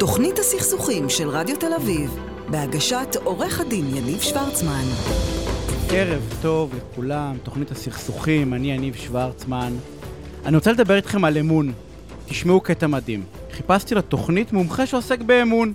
[0.00, 2.18] תוכנית הסכסוכים של רדיו תל אביב,
[2.50, 4.84] בהגשת עורך הדין יניב שוורצמן.
[5.90, 9.72] ערב טוב לכולם, תוכנית הסכסוכים, אני יניב שוורצמן.
[10.44, 11.72] אני רוצה לדבר איתכם על אמון.
[12.26, 13.24] תשמעו קטע מדהים.
[13.52, 15.72] חיפשתי לתוכנית מומחה שעוסק באמון.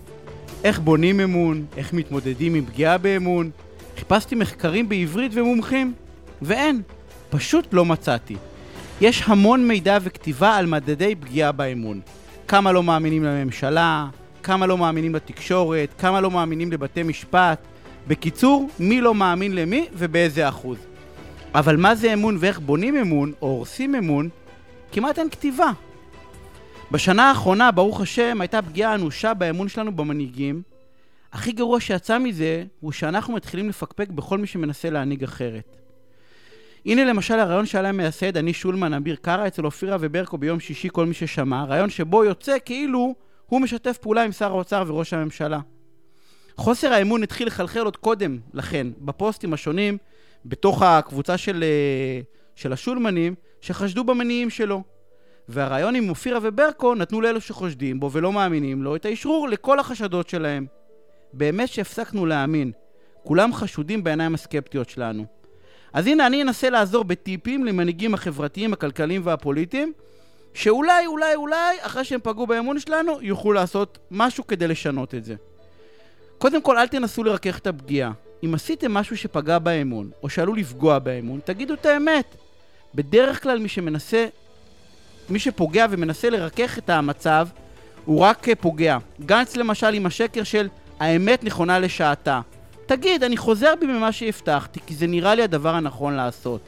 [0.63, 3.49] איך בונים אמון, איך מתמודדים עם פגיעה באמון.
[3.97, 5.93] חיפשתי מחקרים בעברית ומומחים,
[6.41, 6.81] ואין,
[7.29, 8.35] פשוט לא מצאתי.
[9.01, 12.01] יש המון מידע וכתיבה על מדדי פגיעה באמון.
[12.47, 14.07] כמה לא מאמינים לממשלה,
[14.45, 17.59] כמה לא מאמינים לתקשורת, כמה לא מאמינים לבתי משפט.
[18.07, 20.77] בקיצור, מי לא מאמין למי ובאיזה אחוז.
[21.55, 24.29] אבל מה זה אמון ואיך בונים אמון, או הורסים אמון,
[24.91, 25.71] כמעט אין כתיבה.
[26.91, 30.61] בשנה האחרונה, ברוך השם, הייתה פגיעה אנושה באמון שלנו במנהיגים.
[31.33, 35.77] הכי גרוע שיצא מזה, הוא שאנחנו מתחילים לפקפק בכל מי שמנסה להנהיג אחרת.
[36.85, 41.05] הנה למשל הרעיון שעלה מייסד אני שולמן אביר קארה אצל אופירה וברקו ביום שישי כל
[41.05, 45.59] מי ששמע, רעיון שבו יוצא כאילו הוא משתף פעולה עם שר האוצר וראש הממשלה.
[46.57, 49.97] חוסר האמון התחיל לחלחל עוד קודם לכן, בפוסטים השונים,
[50.45, 52.21] בתוך הקבוצה של, אה,
[52.55, 54.83] של השולמנים, שחשדו במניעים שלו.
[55.49, 60.29] והרעיון עם אופירה וברקו נתנו לאלו שחושדים בו ולא מאמינים לו את האשרור לכל החשדות
[60.29, 60.65] שלהם.
[61.33, 62.71] באמת שהפסקנו להאמין.
[63.23, 65.25] כולם חשודים בעיניים הסקפטיות שלנו.
[65.93, 69.93] אז הנה אני אנסה לעזור בטיפים למנהיגים החברתיים, הכלכליים והפוליטיים,
[70.55, 75.35] שאולי, אולי, אולי, אחרי שהם פגעו באמון שלנו, יוכלו לעשות משהו כדי לשנות את זה.
[76.37, 78.11] קודם כל, אל תנסו לרכך את הפגיעה.
[78.45, 82.35] אם עשיתם משהו שפגע באמון, או שעלול לפגוע באמון, תגידו את האמת.
[82.95, 84.27] בדרך כלל מי שמנסה,
[85.29, 87.47] מי שפוגע ומנסה לרכך את המצב,
[88.05, 88.97] הוא רק פוגע.
[89.25, 92.41] גנץ למשל עם השקר של האמת נכונה לשעתה.
[92.85, 96.61] תגיד, אני חוזר בי ממה שהבטחתי, כי זה נראה לי הדבר הנכון לעשות.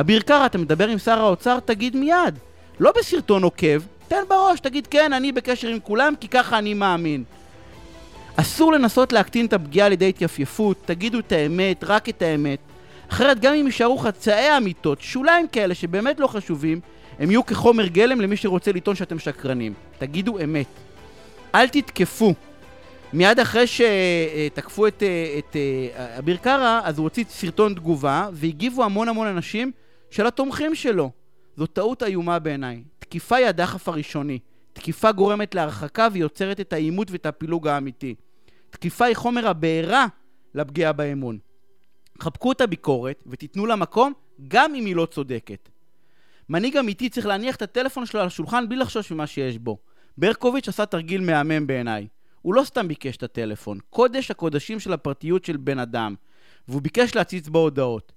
[0.00, 1.60] אביר קארה, אתה מדבר עם שר האוצר?
[1.60, 2.38] תגיד מיד.
[2.80, 7.24] לא בסרטון עוקב, תן בראש, תגיד כן, אני בקשר עם כולם, כי ככה אני מאמין.
[8.36, 12.58] אסור לנסות להקטין את הפגיעה על ידי התייפייפות, תגידו את האמת, רק את האמת.
[13.08, 16.80] אחרת גם אם יישארו חצאי אמיתות, שוליים כאלה שבאמת לא חשובים,
[17.18, 19.74] הם יהיו כחומר גלם למי שרוצה לטעון שאתם שקרנים.
[19.98, 20.66] תגידו אמת.
[21.54, 22.34] אל תתקפו.
[23.12, 25.02] מיד אחרי שתקפו את,
[25.38, 25.56] את
[26.18, 29.72] אביר קארה, אז הוא הוציא סרטון תגובה, והגיבו המון המון אנשים
[30.10, 31.10] של התומכים שלו.
[31.56, 32.84] זו טעות איומה בעיניי.
[32.98, 34.38] תקיפה היא הדחף הראשוני.
[34.72, 38.14] תקיפה גורמת להרחקה ויוצרת את העימות ואת הפילוג האמיתי.
[38.70, 40.06] תקיפה היא חומר הבעירה
[40.54, 41.38] לפגיעה באמון.
[42.20, 44.12] חבקו את הביקורת ותיתנו לה מקום
[44.48, 45.68] גם אם היא לא צודקת.
[46.48, 49.78] מנהיג אמיתי צריך להניח את הטלפון שלו על השולחן בלי לחשוש ממה שיש בו.
[50.18, 52.06] ברקוביץ' עשה תרגיל מהמם בעיניי.
[52.42, 56.14] הוא לא סתם ביקש את הטלפון, קודש הקודשים של הפרטיות של בן אדם,
[56.68, 58.12] והוא ביקש להציץ בהודעות.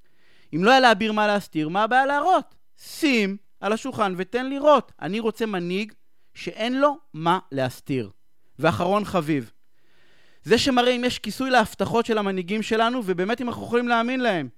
[0.56, 2.56] אם לא היה לאביר מה להסתיר, מה הבעיה להראות?
[2.84, 4.92] שים על השולחן ותן לראות.
[5.02, 5.94] אני רוצה מנהיג
[6.34, 8.10] שאין לו מה להסתיר.
[8.60, 9.52] ואחרון חביב,
[10.44, 14.50] זה שמראה אם יש כיסוי להבטחות של המנהיגים שלנו, ובאמת אם אנחנו יכולים להאמין להם.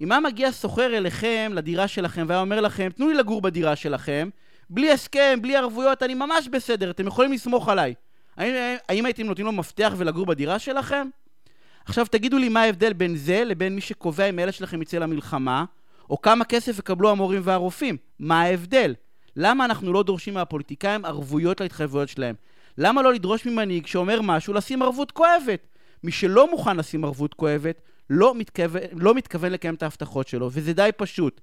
[0.00, 4.28] אם היה מגיע סוחר אליכם, לדירה שלכם, והיה אומר לכם, תנו לי לגור בדירה שלכם,
[4.70, 7.94] בלי הסכם, בלי ערבויות, אני ממש בסדר, אתם יכולים לסמוך עליי.
[8.36, 8.54] האם,
[8.88, 11.08] האם הייתם נותנים לו מפתח ולגור בדירה שלכם?
[11.84, 15.64] עכשיו תגידו לי מה ההבדל בין זה לבין מי שקובע אם הילד שלכם יצא למלחמה,
[16.10, 17.96] או כמה כסף יקבלו המורים והרופאים.
[18.18, 18.94] מה ההבדל?
[19.36, 22.34] למה אנחנו לא דורשים מהפוליטיקאים ערבויות להתחייבויות שלהם?
[22.78, 25.66] למה לא לדרוש ממנהיג שאומר משהו לשים ערבות כואבת?
[26.04, 27.80] מי שלא מוכן לשים ערבות כואבת,
[28.10, 31.40] לא מתכוון, לא מתכוון לקיים את ההבטחות שלו, וזה די פשוט.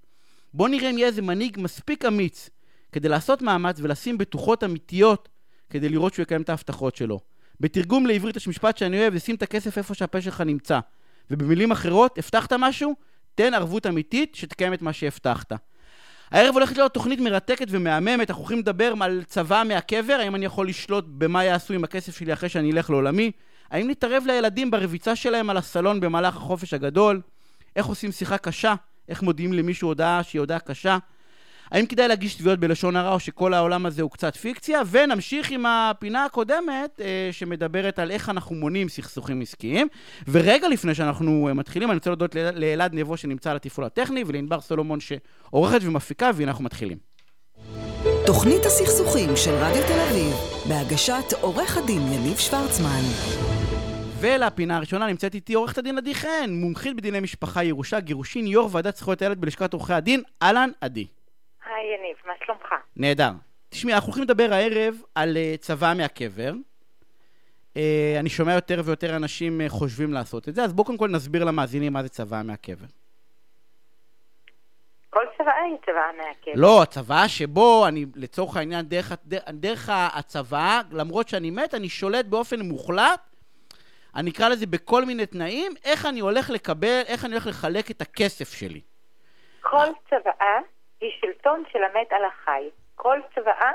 [0.53, 2.49] בואו נראה אם יהיה איזה מנהיג מספיק אמיץ
[2.91, 5.29] כדי לעשות מאמץ ולשים בטוחות אמיתיות
[5.69, 7.19] כדי לראות שהוא יקיים את ההבטחות שלו.
[7.59, 10.79] בתרגום לעברית יש משפט שאני אוהב, זה שים את הכסף איפה שהפה שלך נמצא.
[11.31, 12.95] ובמילים אחרות, הבטחת משהו?
[13.35, 15.53] תן ערבות אמיתית שתקיים את מה שהבטחת.
[16.31, 20.67] הערב הולכת להיות תוכנית מרתקת ומהממת, אנחנו הולכים לדבר על צבא מהקבר, האם אני יכול
[20.67, 23.31] לשלוט במה יעשו עם הכסף שלי אחרי שאני אלך לעולמי,
[23.71, 27.21] האם נתערב לילדים ברביצה שלהם על הסלון במהלך החופש הגדול,
[27.75, 28.75] איך עושים שיחה קשה,
[29.09, 30.97] איך מודיעים למישהו הודעה שהיא הודעה קשה,
[31.73, 34.81] האם כדאי להגיש תביעות בלשון הרע או שכל העולם הזה הוא קצת פיקציה?
[34.91, 39.87] ונמשיך עם הפינה הקודמת אה, שמדברת על איך אנחנו מונים סכסוכים עסקיים.
[40.27, 44.61] ורגע לפני שאנחנו אה, מתחילים, אני רוצה להודות לאלעד נבו שנמצא על התפעול הטכני ולענבר
[44.61, 46.97] סולומון שעורכת ומפיקה, והנה אנחנו מתחילים.
[48.25, 50.33] תוכנית הסכסוכים של רדיו תל אביב,
[50.69, 53.01] בהגשת עורך הדין יניב שוורצמן.
[54.19, 58.97] ולפינה הראשונה נמצאת איתי עורכת הדין עדי חן, מומחית בדיני משפחה, ירושה, גירושין, יו"ר ועדת
[58.97, 60.21] זכויות הילד בלשכת עורכי הדין.
[60.41, 61.05] אהלן, עדי.
[61.65, 62.73] היי יניב, מה שלומך?
[62.97, 63.31] נהדר.
[63.69, 66.53] תשמעי, אנחנו הולכים לדבר הערב על uh, צבא מהקבר.
[67.73, 67.79] Uh,
[68.19, 71.43] אני שומע יותר ויותר אנשים uh, חושבים לעשות את זה, אז בואו קודם כל נסביר
[71.43, 72.85] למאזינים מה זה צבא מהקבר.
[75.09, 76.55] כל צוואה היא צוואה מעכבת.
[76.55, 79.11] לא, הצוואה שבו אני, לצורך העניין, דרך,
[79.49, 83.19] דרך, הצוואה, למרות שאני מת, אני שולט באופן מוחלט,
[84.15, 88.01] אני אקרא לזה בכל מיני תנאים, איך אני הולך לקבל, איך אני הולך לחלק את
[88.01, 88.81] הכסף שלי.
[89.61, 90.59] כל צוואה
[91.03, 92.63] היא שלטון של המת על החי.
[92.95, 93.71] כל צוואה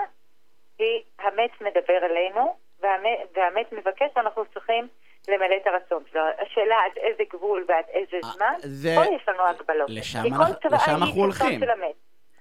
[0.78, 4.88] היא המת מדבר אלינו, והמת, והמת מבקש ואנחנו צריכים
[5.28, 6.20] למלא את הרצון שלו.
[6.38, 9.90] השאלה עד איזה גבול ועד איזה אה, זמן, זה- פה יש לנו הגבלות.
[9.90, 10.34] לשם כי כל
[10.68, 11.32] צוואה היא.
[11.32, 11.94] שלטון של המת.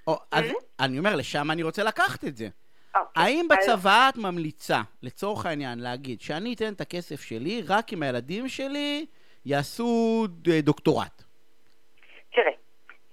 [0.08, 0.52] או, אז אה?
[0.86, 2.48] אני אומר, לשם אני רוצה לקחת את זה.
[2.96, 3.24] אוקיי.
[3.24, 8.48] האם בצוואה את ממליצה, לצורך העניין, להגיד שאני אתן את הכסף שלי רק אם הילדים
[8.48, 9.06] שלי
[9.46, 9.88] יעשו
[10.30, 11.24] ד- דוקטורט?
[12.34, 12.52] תראה,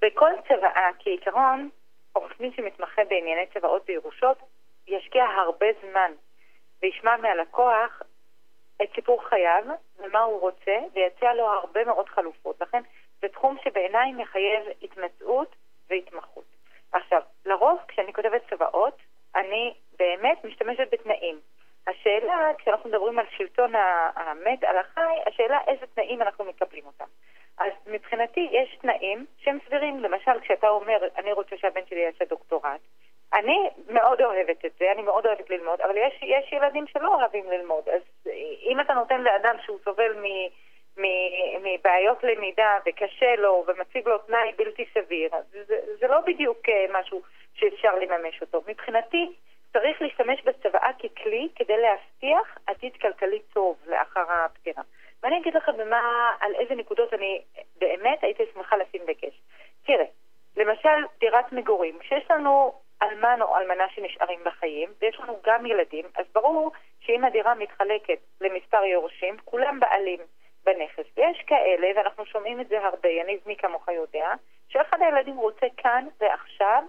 [0.04, 1.70] בכל צוואה, כעיקרון,
[2.12, 4.38] עורך דין שמתמחה בענייני צוואות וירושות,
[4.86, 6.12] ישקיע הרבה זמן
[6.82, 8.02] וישמע מהלקוח
[8.82, 9.64] את סיפור חייו
[9.98, 12.60] ומה הוא רוצה, ויציע לו הרבה מאוד חלופות.
[12.60, 12.82] לכן,
[13.20, 15.56] זה תחום שבעיניי מחייב התמצאות
[15.90, 16.44] והתמחות.
[16.92, 18.96] עכשיו, לרוב כשאני כותבת צוואות,
[19.34, 21.40] אני באמת משתמשת בתנאים.
[21.86, 23.72] השאלה, כשאנחנו מדברים על שלטון
[24.16, 27.04] המת על החי, השאלה איזה תנאים אנחנו מקבלים אותם.
[27.58, 30.00] אז מבחינתי יש תנאים שהם סבירים.
[30.00, 32.80] למשל, כשאתה אומר, אני רוצה שהבן שלי יעשה דוקטורט,
[33.34, 37.50] אני מאוד אוהבת את זה, אני מאוד אוהבת ללמוד, אבל יש, יש ילדים שלא אוהבים
[37.50, 37.88] ללמוד.
[37.88, 38.02] אז
[38.62, 40.24] אם אתה נותן לאדם שהוא סובל מ,
[41.62, 47.22] מבעיות למידה וקשה לו ומציב לו תנאי בלתי סביר, זה, זה לא בדיוק אה, משהו
[47.54, 48.62] שאפשר לממש אותו.
[48.66, 49.32] מבחינתי,
[49.72, 54.82] צריך להשתמש בצוואה ככלי כדי להבטיח עתיד כלכלי טוב לאחר הפטירה.
[55.24, 57.42] ואני אגיד לך במה, על איזה נקודות אני
[57.78, 59.40] באמת הייתי שמחה לשים דגש.
[59.86, 60.04] תראה,
[60.56, 62.72] למשל דירת מגורים, כשיש לנו
[63.02, 68.84] אלמן או אלמנה שנשארים בחיים, ויש לנו גם ילדים, אז ברור שאם הדירה מתחלקת למספר
[68.84, 70.20] יורשים, כולם בעלים
[70.64, 71.04] בנכס.
[71.16, 74.32] ויש כאלה, ואנחנו שומעים את זה הרבה, יניב מי כמוך יודע,
[74.68, 76.82] שאחד הילדים רוצה כאן ועכשיו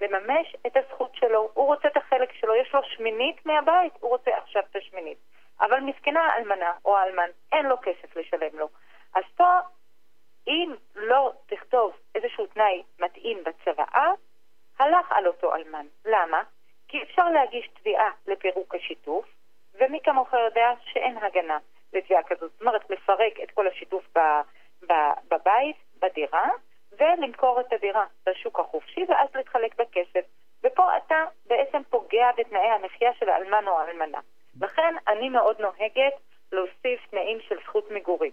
[0.00, 1.50] לממש את הזכות שלו.
[1.54, 5.18] הוא רוצה את החלק שלו, יש לו שמינית מהבית, הוא רוצה עכשיו את השמינית.
[5.60, 8.68] אבל מסכנה האלמנה או האלמן, אין לו כסף לשלם לו.
[9.14, 9.58] אז פה,
[10.46, 14.12] אם לא תכתוב איזשהו תנאי מתאים בצוואה,
[14.78, 15.86] הלך על אותו אלמן.
[16.04, 16.42] למה?
[16.88, 19.26] כי אפשר להגיש תביעה לפירוק השיתוף,
[19.74, 21.58] ומי כמוך יודע שאין הגנה
[21.92, 22.52] לתביעה כזאת.
[22.52, 24.20] זאת אומרת, לפרק את כל השיתוף ב,
[24.88, 24.92] ב,
[25.30, 26.48] בבית, בדירה,
[26.98, 30.24] ולמכור את הדירה בשוק החופשי, ואז להתחלק בכסף.
[30.64, 34.20] ופה אתה בעצם פוגע בתנאי המחיה של האלמן או האלמנה.
[34.60, 36.12] לכן אני מאוד נוהגת
[36.52, 38.32] להוסיף תנאים של זכות מגורים.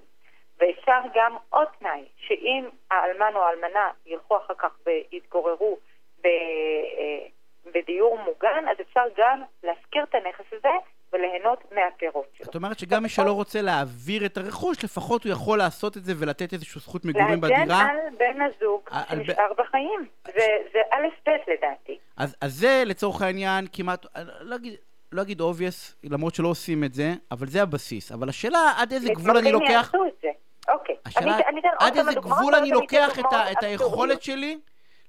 [0.59, 5.77] ואפשר גם עוד תנאי, שאם האלמן או האלמנה ילכו אחר כך ויתגוררו
[6.23, 7.27] ב, אה,
[7.73, 10.69] בדיור מוגן, אז אפשר גם להשכיר את הנכס הזה
[11.13, 12.45] וליהנות מהפירות שלו.
[12.45, 16.13] זאת אומרת שגם מי שלא רוצה להעביר את הרכוש, לפחות הוא יכול לעשות את זה
[16.19, 17.81] ולתת איזושהי זכות מגורים להגן בדירה.
[17.81, 20.07] על בן הזוג על- על ב- שנשאר בחיים.
[20.25, 21.97] זה, זה א' ב' לדעתי.
[22.17, 24.05] אז, אז זה לצורך העניין כמעט,
[24.41, 24.73] לא אגיד,
[25.11, 28.11] לא אגיד obvious, למרות שלא עושים את זה, אבל זה הבסיס.
[28.11, 29.69] אבל השאלה עד איזה גבול אני לוקח...
[29.69, 30.29] יעשו את זה.
[30.69, 30.95] אוקיי.
[31.05, 31.37] השאלה,
[31.79, 34.21] עד איזה גבול אני לוקח את, את היכולת.
[34.21, 34.59] שלי,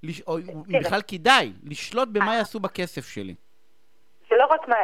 [0.03, 0.37] לש, או
[0.81, 2.37] בכלל כדאי, לשלוט במה אה.
[2.37, 3.35] יעשו בכסף שלי.
[4.31, 4.77] זה לא רק מה,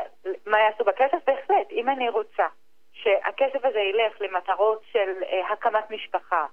[0.47, 2.47] מה יעשו בכסף, בהחלט, אם אני רוצה
[2.93, 6.47] שהכסף הזה ילך למטרות של אה, הקמת משפחה,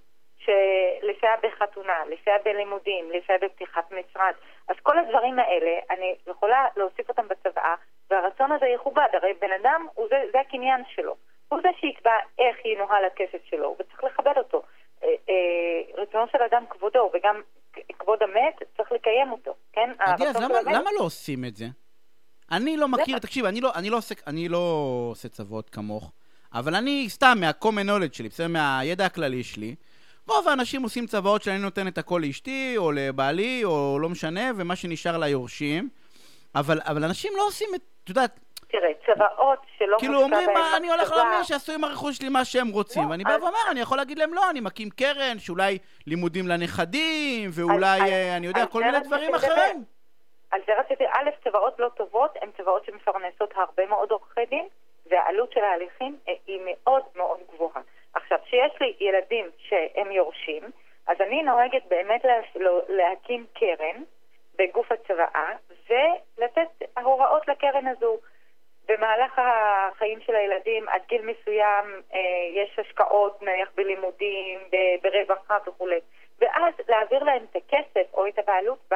[1.02, 4.34] לסייע בחתונה, לסייע בלימודים, לסייע בפתיחת משרד,
[4.68, 7.76] אז כל הדברים האלה, אני יכולה להוסיף אותם בצוואה,
[8.12, 11.16] והרצון הזה יכובד, הרי בן אדם, זה, זה הקניין שלו.
[11.50, 14.62] הוא זה שיקבע איך ינוהל הכסף שלו, וצריך לכבד אותו.
[15.04, 17.42] אה, אה, רצונו של אדם כבודו, וגם
[18.00, 19.90] כבוד המת, צריך לקיים אותו, כן?
[20.00, 21.66] עדי, אז למה, המת- למה לא עושים את זה?
[22.52, 23.20] אני לא מכיר?
[23.20, 24.58] תקשיב, אני לא, אני, לא עוסק, אני לא
[25.12, 26.12] עושה צוות כמוך,
[26.54, 28.48] אבל אני סתם מה-common knowledge שלי, בסדר?
[28.48, 29.76] מהידע הכללי שלי,
[30.30, 34.76] רוב האנשים עושים צוואות שאני נותן את הכל לאשתי, או לבעלי, או לא משנה, ומה
[34.76, 35.90] שנשאר ליורשים,
[36.56, 40.78] אבל, אבל אנשים לא עושים את, את יודעת, תראה, צוואות שלא כאילו מושקע אומרים, מה,
[40.78, 43.04] אני הולך להאמין שיעשו עם הרכוש שלי מה שהם רוצים.
[43.04, 46.48] לא, ואני בא אז- ואומר, אני יכול להגיד להם לא, אני מקים קרן, שאולי לימודים
[46.48, 49.36] לנכדים, ואולי, אז- אה, אני יודע, כל מיני דברים.
[49.36, 49.84] אחרים.
[50.52, 54.68] על זה רציתי, א', צוואות לא טובות הן צוואות שמפרנסות הרבה מאוד עורכי דין,
[55.12, 57.82] והעלות של ההליכים אה, היא מאוד מאוד גבוהה.
[58.14, 60.64] עכשיו, כשיש לי ילדים שהם יורשים,
[61.08, 62.26] אז אני נוהגת באמת
[62.56, 64.04] לא- להקים קרן
[64.58, 65.52] בגוף הצוואה,
[65.90, 66.70] ולתת
[67.04, 68.18] הוראות לקרן הזו.
[68.88, 72.20] במהלך החיים של הילדים, עד גיל מסוים, אה,
[72.54, 74.60] יש השקעות, נניח בלימודים,
[75.02, 76.00] ברווחה וכולי.
[76.40, 78.92] ואז להעביר להם את הכסף או את הבעלות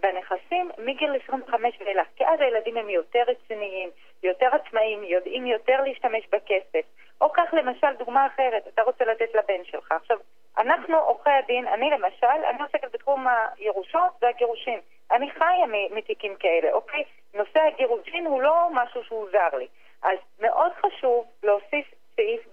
[0.00, 2.06] בנכסים מגיל 25 ואילך.
[2.16, 3.90] כי אז הילדים הם יותר רציניים,
[4.22, 6.86] יותר עצמאיים, יודעים יותר להשתמש בכסף.
[7.20, 9.92] או כך למשל דוגמה אחרת, אתה רוצה לתת לבן שלך.
[9.92, 10.18] עכשיו,
[10.58, 14.80] אנחנו, עורכי הדין, אני למשל, אני עוסקת בתחום הירושות והגירושין.
[15.10, 17.04] אני חיה מתיקים כאלה, אוקיי?
[17.34, 19.66] נושא הגירושין הוא לא משהו שהוא זר לי.
[20.02, 22.46] אז מאוד חשוב להוסיף סעיף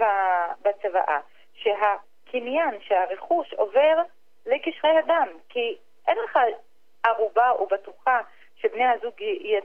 [0.61, 1.19] בצוואה,
[1.53, 4.01] שהקניין, שהרכוש עובר
[4.45, 6.39] לקשרי אדם, כי אין לך
[7.03, 8.19] ערובה או בטוחה
[8.55, 9.13] שבני הזוג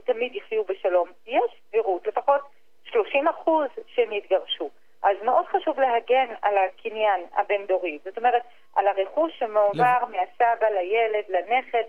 [0.05, 1.09] תמיד יחיו בשלום.
[1.27, 2.41] יש סבירות, לפחות
[2.83, 4.69] 30 אחוז שהם יתגרשו.
[5.03, 7.99] אז מאוד חשוב להגן על הקניין הבין-דורי.
[8.05, 8.41] זאת אומרת,
[8.75, 10.09] על הרכוש שמועבר לב...
[10.09, 11.83] מהסבא לילד, לנכד.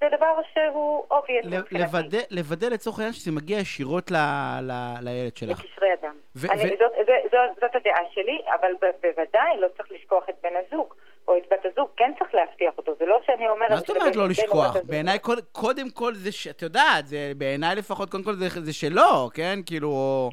[0.00, 2.16] זה דבר שהוא obvious מבחינתי.
[2.30, 4.16] לוודא לצורך העניין שזה מגיע ישירות ל,
[4.62, 5.64] ל, לילד שלך.
[5.64, 6.14] לקשרי אדם.
[6.36, 8.72] ו- אני, ו- זאת, זאת, זאת הדעה שלי, אבל
[9.02, 10.94] בוודאי לא צריך לשכוח את בן הזוג.
[11.28, 13.70] או את בת הזוג, כן צריך להבטיח אותו, זה לא שאני אומרת...
[13.70, 14.76] מה זאת אומרת לא לשכוח?
[14.84, 15.18] בעיניי,
[15.52, 16.46] קודם כל זה, ש...
[16.46, 17.04] את יודעת,
[17.36, 19.58] בעיניי לפחות, קודם כל זה שלו, כן?
[19.66, 19.90] כאילו...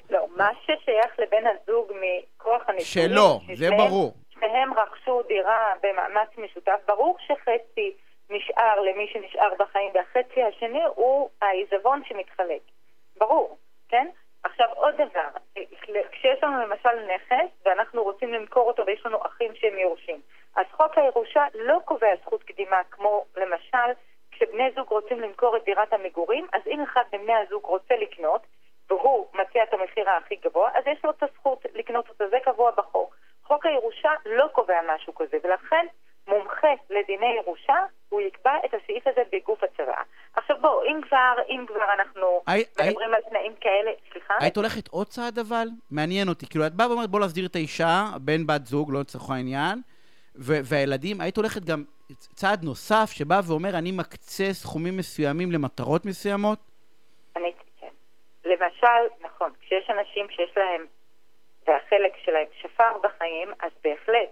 [0.10, 3.10] לא, מה ששייך לבן הזוג מכוח הנישואים...
[3.10, 4.14] שלו, זה ברור.
[4.34, 7.94] שניהם רכשו דירה במאמץ משותף, ברור שחצי
[8.30, 12.62] נשאר למי שנשאר בחיים, והחצי השני הוא העיזבון שמתחלק.
[13.18, 13.58] ברור,
[13.90, 14.08] כן?
[14.44, 15.30] עכשיו עוד דבר,
[16.12, 20.22] כשיש לנו למשל נכס ואנחנו רוצים למכור אותו ויש לנו אחים שהם יורשים,
[20.56, 23.94] אז חוק הירושה לא קובע זכות קדימה כמו למשל
[24.32, 28.42] כשבני זוג רוצים למכור את דירת המגורים, אז אם אחד מבני הזוג רוצה לקנות
[28.90, 32.72] והוא מציע את המחיר הכי גבוה, אז יש לו את הזכות לקנות אותו, זה קבוע
[32.72, 33.16] בחוק.
[33.44, 35.86] חוק הירושה לא קובע משהו כזה, ולכן
[36.28, 37.76] מומחה לדיני ירושה,
[38.10, 40.02] הוא יקבע את הסעיף הזה בגוף הצוואה.
[40.36, 43.16] עכשיו בואו, אם כבר, אם כבר אנחנו I, מדברים I...
[43.16, 44.34] על תנאים כאלה, סליחה?
[44.40, 45.68] היית הולכת עוד צעד אבל?
[45.92, 46.46] מעניין אותי.
[46.50, 49.82] כאילו, את באה ואומרת בוא להסדיר את האישה, בן בת זוג, לא לצורך העניין,
[50.36, 56.60] והילדים, היית הולכת גם צעד נוסף שבא ואומר, אני מקצה סכומים מסוימים למטרות מסוימות?
[57.36, 57.88] אני, כן.
[58.46, 60.86] למשל, נכון, כשיש אנשים שיש להם,
[61.68, 64.32] והחלק שלהם שפר בחיים, אז בהחלט,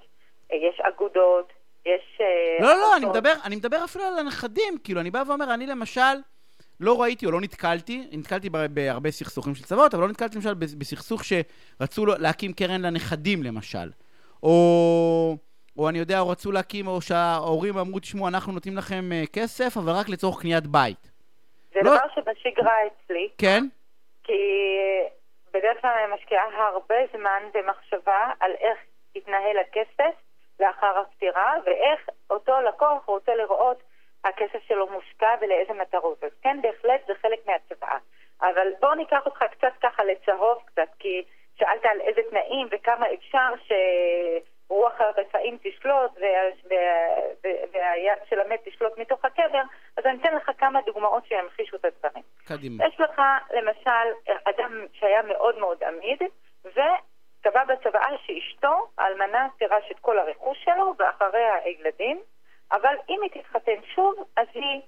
[0.52, 1.54] יש אגודות,
[1.86, 2.22] יש...
[2.22, 5.54] אה, לא, לא, לא, אני מדבר, אני מדבר אפילו על הנכדים, כאילו, אני בא ואומר,
[5.54, 6.18] אני למשל...
[6.82, 11.22] לא ראיתי או לא נתקלתי, נתקלתי בהרבה סכסוכים של צבאות, אבל לא נתקלתי למשל בסכסוך
[11.24, 13.90] שרצו להקים קרן לנכדים למשל.
[14.44, 15.38] או,
[15.78, 19.78] או אני יודע, או רצו להקים, או שההורים אמרו, תשמעו, אנחנו נותנים לכם uh, כסף,
[19.78, 21.12] אבל רק לצורך קניית בית.
[21.74, 21.92] זה לא...
[21.98, 23.30] דבר שבשגרה אצלי.
[23.38, 23.64] כן?
[24.24, 24.42] כי
[25.54, 28.78] בדרך כלל אני משקיעה הרבה זמן ומחשבה על איך
[29.16, 30.16] יתנהל הכסף
[30.60, 33.78] לאחר הפטירה, ואיך אותו לקוח רוצה לראות
[34.24, 36.24] הכסף שלו מושקע ולאיזה מטרות.
[36.24, 37.98] אז כן, בהחלט זה חלק מהצבעה.
[38.42, 41.24] אבל בואו ניקח אותך קצת ככה לצהוב קצת, כי
[41.56, 43.54] שאלת על איזה תנאים וכמה אפשר
[44.72, 46.12] שרוח הרפאים תשלוט
[47.74, 49.62] והיד של המת תשלוט מתוך הקבר,
[49.98, 52.24] אז אני אתן לך כמה דוגמאות שימחישו את הדברים.
[52.46, 52.86] קדימה.
[52.86, 53.22] יש לך
[53.54, 56.22] למשל אדם שהיה מאוד מאוד עמיד,
[56.66, 62.22] וקבע בצוואה שאשתו, האלמנה, תירש את כל הרכוש שלו, ואחריה הילדים,
[62.72, 64.82] אבל אם היא תתחתן שוב, אז היא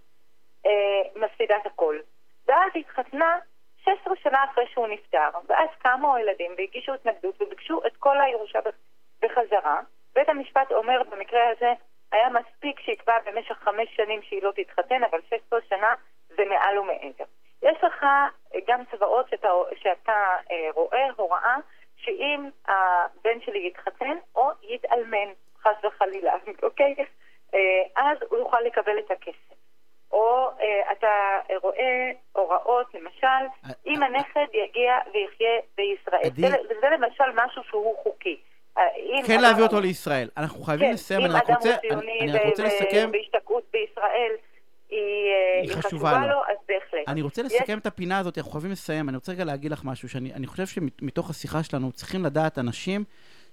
[0.65, 0.71] אה,
[1.15, 1.99] מפסידה את הכל.
[2.47, 3.39] ואז היא התחתנה
[3.83, 8.59] 16 שנה אחרי שהוא נפטר, ואז קמו הילדים והגישו התנגדות וביקשו את כל הירושה
[9.23, 9.81] בחזרה.
[10.15, 11.73] בית המשפט אומר במקרה הזה,
[12.11, 15.93] היה מספיק שיקבע במשך חמש שנים שהיא לא תתחתן, אבל 16 שנה
[16.29, 17.23] זה מעל ומעבר.
[17.61, 18.05] יש לך
[18.67, 21.55] גם צבאות שאתה, שאתה אה, רואה הוראה
[21.97, 26.95] שאם הבן שלי יתחתן או יתאלמן, חס וחלילה, אוקיי?
[27.53, 27.59] אה,
[27.95, 29.53] אז הוא יוכל לקבל את הכסף.
[30.11, 36.29] או אה, אתה רואה הוראות, למשל, אה, אם הנכד יגיע ויחיה בישראל.
[36.81, 38.37] זה למשל משהו שהוא חוקי.
[39.25, 40.29] כן להביא אותו לישראל.
[40.37, 41.75] אנחנו חייבים כן, לסיים, אני רק רוצה,
[42.21, 43.11] אני רק רוצה לסכם...
[43.11, 44.31] בהשתקעות בישראל
[44.89, 47.07] היא חשובה לו, אז בהחלט.
[47.07, 49.09] אני רוצה לסכם את הפינה הזאת, אנחנו חייבים לסיים.
[49.09, 53.03] אני רוצה רגע להגיד לך משהו, שאני חושב שמתוך השיחה שלנו צריכים לדעת אנשים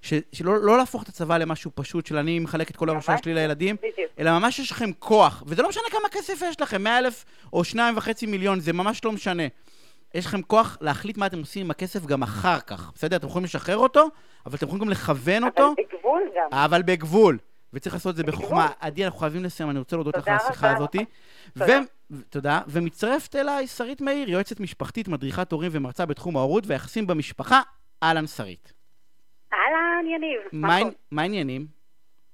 [0.01, 3.33] ש, שלא לא להפוך את הצבא למשהו פשוט, של אני מחלק את כל הראשה שלי
[3.33, 3.75] לילדים,
[4.19, 7.63] אלא ממש יש לכם כוח, וזה לא משנה כמה כסף יש לכם, 100 אלף או
[7.63, 9.43] שניים וחצי מיליון, זה ממש לא משנה.
[10.13, 13.15] יש לכם כוח להחליט מה אתם עושים עם הכסף גם אחר כך, בסדר?
[13.15, 14.07] אתם יכולים לשחרר אותו,
[14.45, 15.67] אבל אתם יכולים גם לכוון אותו.
[15.67, 16.47] אבל בגבול גם.
[16.51, 17.37] אבל בגבול.
[17.73, 18.69] וצריך לעשות את זה בחוכמה.
[18.79, 20.95] עדי, אנחנו חייבים לסיים, אני רוצה להודות לך על השיחה הזאת.
[22.29, 22.61] תודה.
[22.67, 27.61] ומצטרפת אליי שרית מאיר, יועצת משפחתית, מדריכת הורים ומרצה בתחום ההורות והיחסים במשפחה.
[28.03, 28.73] אהלן, שרית.
[29.53, 30.39] אהלן, יניב.
[31.11, 31.67] מה העניינים?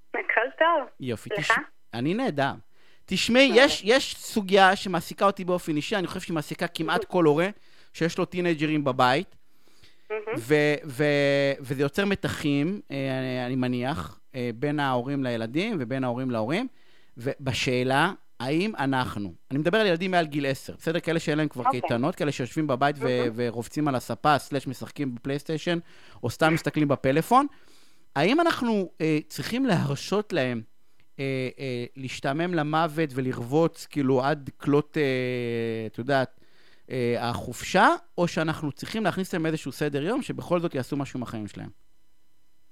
[0.10, 0.88] הכל טוב.
[1.00, 1.30] יופי.
[1.38, 1.54] לך?
[1.94, 2.54] אני נהדר.
[3.06, 7.48] תשמעי, יש, יש סוגיה שמעסיקה אותי באופן אישי, אני חושב שהיא מעסיקה כמעט כל הורה
[7.94, 9.36] שיש לו טינג'רים בבית,
[10.38, 16.68] ו- ו- וזה יוצר מתחים, אה, אני מניח, אה, בין ההורים לילדים ובין ההורים להורים,
[17.18, 21.00] ובשאלה האם אנחנו, אני מדבר על ילדים מעל גיל 10, בסדר?
[21.00, 21.68] כאלה שאין להם כבר okay.
[21.68, 21.82] אוקיי.
[21.82, 25.80] קייטנות, כאלה שיושבים בבית ו- ורובצים על הספה, סלאש משחקים בפלייסטיישן,
[26.24, 27.48] או סתם מסתכלים בפלאפון.
[28.16, 30.62] האם אנחנו אה, צריכים להרשות להם
[31.20, 36.40] אה, אה, להשתעמם למוות ולרבוץ כאילו עד כלות, אה, את יודעת,
[36.92, 41.24] אה, החופשה, או שאנחנו צריכים להכניס להם איזשהו סדר יום שבכל זאת יעשו משהו עם
[41.24, 41.70] החיים שלהם?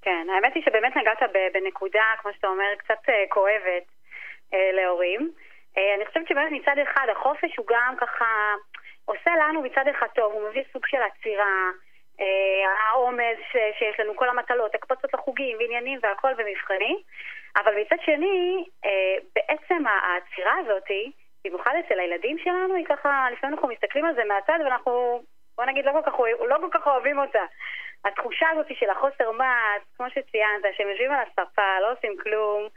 [0.01, 1.19] כן, האמת היא שבאמת נגעת
[1.53, 3.85] בנקודה, כמו שאתה אומר, קצת uh, כואבת
[4.51, 5.31] uh, להורים.
[5.75, 8.25] Uh, אני חושבת שבאמת מצד אחד החופש הוא גם ככה
[9.05, 11.69] עושה לנו מצד אחד טוב, הוא מביא סוג של עצירה,
[12.17, 12.21] uh,
[12.79, 13.39] העומס
[13.79, 16.97] שיש לנו, כל המטלות, הקפצות לחוגים ועניינים והכל במבחנים,
[17.55, 18.87] אבל מצד שני, uh,
[19.35, 21.11] בעצם העצירה הזאתי,
[21.49, 25.21] במיוחד אצל הילדים שלנו, היא ככה, לפעמים אנחנו מסתכלים על זה מהצד ואנחנו,
[25.57, 27.45] בוא נגיד, לא כל כך, לא כל כך אוהבים אותה.
[28.05, 32.67] התחושה הזאת של החוסר מעש, כמו שציינת, שהם יושבים על הספה, לא עושים כלום,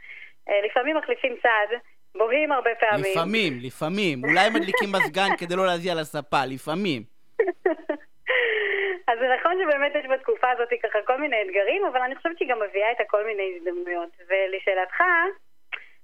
[0.48, 1.76] אה, לפעמים מחליפים צד,
[2.14, 3.12] בוהים הרבה פעמים.
[3.12, 4.25] לפעמים, לפעמים.
[4.25, 7.02] אולי מדליקים מזגן כדי לא להזיע על הספה, לפעמים.
[9.08, 12.48] אז זה נכון שבאמת יש בתקופה הזאת ככה כל מיני אתגרים, אבל אני חושבת שהיא
[12.48, 14.08] גם מביאה את הכל מיני הזדמנויות.
[14.28, 15.00] ולשאלתך,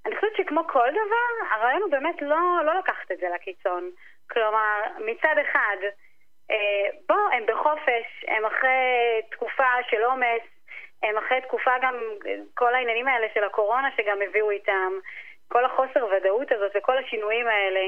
[0.07, 3.91] אני חושבת שכמו כל דבר, הרעיון הוא באמת לא, לא לקחת את זה לקיצון.
[4.31, 5.77] כלומר, מצד אחד,
[6.51, 10.43] אה, בוא, הם בחופש, הם אחרי תקופה של עומס,
[11.03, 11.95] הם אחרי תקופה גם,
[12.55, 14.93] כל העניינים האלה של הקורונה שגם הביאו איתם,
[15.49, 17.81] כל החוסר ודאות הזאת וכל השינויים האלה.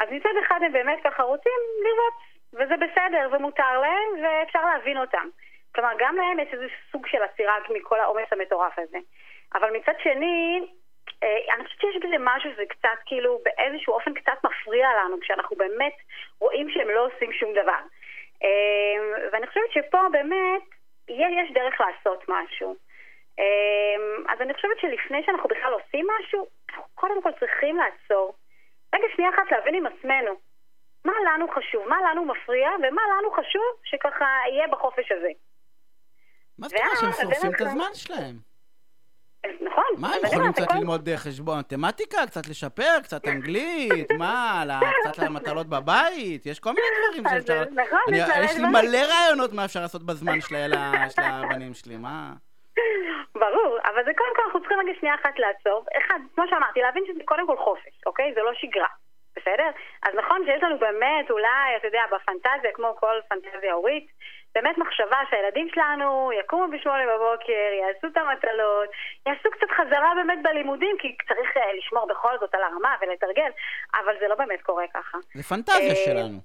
[0.00, 2.14] אז מצד אחד הם באמת ככה רוצים לראות,
[2.52, 5.28] וזה בסדר, ומותר להם, ואפשר להבין אותם.
[5.74, 8.98] כלומר, גם להם יש איזה סוג של עצירה מכל העומס המטורף הזה.
[9.54, 10.66] אבל מצד שני,
[11.54, 15.94] אני חושבת שיש בזה משהו שזה קצת כאילו באיזשהו אופן קצת מפריע לנו כשאנחנו באמת
[16.40, 17.80] רואים שהם לא עושים שום דבר.
[18.42, 20.62] אה, ואני חושבת שפה באמת
[21.08, 22.76] יש דרך לעשות משהו.
[23.38, 28.34] אה, אז אני חושבת שלפני שאנחנו בכלל עושים משהו, אנחנו קודם כל צריכים לעצור.
[28.94, 30.34] רגע שנייה אחת להבין עם עצמנו.
[31.04, 35.30] מה לנו חשוב, מה לנו מפריע, ומה לנו חשוב שככה יהיה בחופש הזה.
[36.58, 38.53] מה זאת אומרת שהם שורפים את הזמן שלהם?
[39.60, 39.84] נכון.
[39.98, 44.64] מה, הם יכולים קצת ללמוד חשבון מתמטיקה, קצת לשפר, קצת אנגלית, מה,
[45.00, 46.46] קצת למטלות בבית?
[46.46, 47.64] יש כל מיני דברים שאפשר...
[47.70, 50.72] נכון, יש לי מלא רעיונות מה אפשר לעשות בזמן של
[51.22, 52.32] הבנים שלי, מה?
[53.34, 55.84] ברור, אבל זה קודם כל אנחנו צריכים רגע שנייה אחת לעצור.
[55.98, 58.32] אחד, כמו שאמרתי, להבין שזה קודם כל חופש, אוקיי?
[58.34, 58.92] זה לא שגרה.
[59.44, 59.70] בסדר?
[60.02, 64.06] אז נכון שיש לנו באמת, אולי, אתה יודע, בפנטזיה, כמו כל פנטזיה הורית,
[64.54, 68.88] באמת מחשבה שהילדים שלנו יקומו בשמונה בבוקר, יעשו את המטלות,
[69.26, 73.50] יעשו קצת חזרה באמת בלימודים, כי צריך אה, לשמור בכל זאת על הרמה ולתרגל,
[73.94, 75.18] אבל זה לא באמת קורה ככה.
[75.34, 76.38] זה פנטזיה אה, שלנו.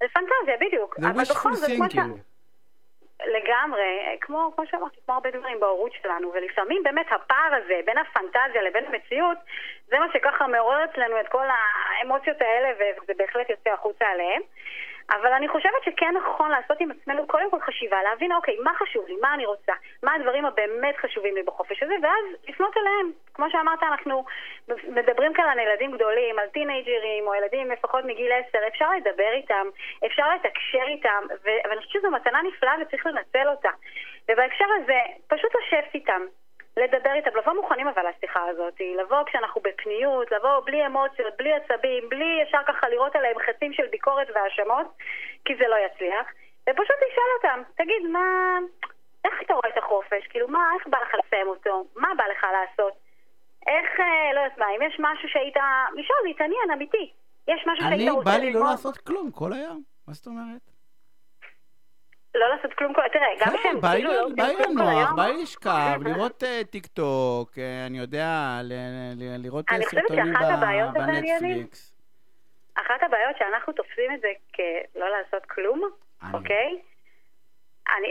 [0.00, 1.00] זה פנטזיה, בדיוק.
[1.00, 2.31] זה wishful thinking.
[3.26, 8.62] לגמרי, כמו, כמו שאמרתי, כמו הרבה דברים בהורות שלנו, ולפעמים באמת הפער הזה בין הפנטזיה
[8.62, 9.38] לבין המציאות,
[9.88, 14.42] זה מה שככה מעורר אצלנו את כל האמוציות האלה, וזה בהחלט יוצא החוצה עליהם.
[15.10, 19.08] אבל אני חושבת שכן נכון לעשות עם עצמנו קודם כל חשיבה, להבין, אוקיי, מה חשוב
[19.08, 23.12] לי, מה אני רוצה, מה הדברים הבאמת חשובים לי בחופש הזה, ואז לפנות אליהם.
[23.34, 24.24] כמו שאמרת, אנחנו
[24.68, 29.66] מדברים כאן על ילדים גדולים, על טינג'רים, או ילדים לפחות מגיל 10, אפשר לדבר איתם,
[30.06, 33.70] אפשר לתקשר איתם, ואני חושבת שזו מתנה נפלאה וצריך לנצל אותה.
[34.30, 36.22] ובהקשר הזה, פשוט לשבת איתם,
[36.76, 42.08] לדבר איתם, לבוא מוכנים אבל לשיחה הזאת, לבוא כשאנחנו בפניות, לבוא בלי אמוציות, בלי עצבים,
[42.08, 44.86] בלי ישר ככה לראות עליהם חצים של ביקורת והאשמות,
[45.44, 46.26] כי זה לא יצליח,
[46.62, 48.58] ופשוט לשאול אותם, תגיד, מה...
[49.24, 50.26] איך אתה רואה את החופש?
[50.26, 51.84] כאילו, מה, איך בא לך לסיים אותו?
[51.96, 52.92] מה בא לך לעשות?
[53.66, 55.56] איך, אה, לא יודעת מה, אם יש משהו שהיית...
[55.94, 57.12] לשאול, להתעניין, אמיתי.
[57.48, 58.28] יש משהו שהיית רוצה ללמוד?
[58.28, 59.82] אני, בא לי לא לעשות כלום כל היום.
[60.08, 60.71] מה זאת אומרת?
[62.34, 63.02] לא לעשות כלום כל...
[63.12, 65.16] תראה, גם כשהם כאילו לא כלום כל היום...
[65.16, 68.60] בא לי לשכב, לראות אה, טיק טוק, אה, אני יודע,
[69.38, 70.34] לראות אה, סרטונים
[70.94, 71.92] בנטפליקס.
[72.74, 75.90] אחת הבעיות שאנחנו תופסים את זה כלא לעשות כלום,
[76.32, 76.78] אוקיי?
[77.96, 78.08] אני,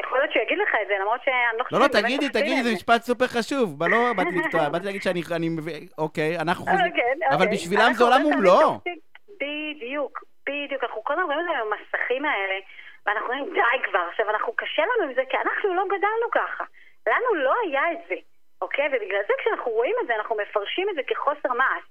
[0.00, 1.80] יכול להיות שהוא יגיד לך את זה, למרות שאני לא חושבת...
[1.80, 3.82] לא, לא, תגידי, תגידי, זה משפט סופר חשוב.
[3.82, 5.22] לא באתי לקטוע, באתי להגיד שאני...
[5.98, 6.92] אוקיי, אנחנו חושבים...
[7.30, 7.52] אבל אוקיי.
[7.52, 8.80] בשבילם זה עולם ומלואו.
[9.40, 10.84] בדיוק, בדיוק.
[10.84, 12.58] אנחנו כל הזמן רואים את המסכים האלה.
[13.08, 14.06] ואנחנו אומרים, די כבר.
[14.08, 16.64] עכשיו, אנחנו, קשה לנו עם זה, כי אנחנו לא גדלנו ככה.
[17.06, 18.14] לנו לא היה את זה,
[18.62, 18.88] אוקיי?
[18.88, 21.82] ובגלל זה כשאנחנו רואים את זה, אנחנו מפרשים את זה כחוסר מעש.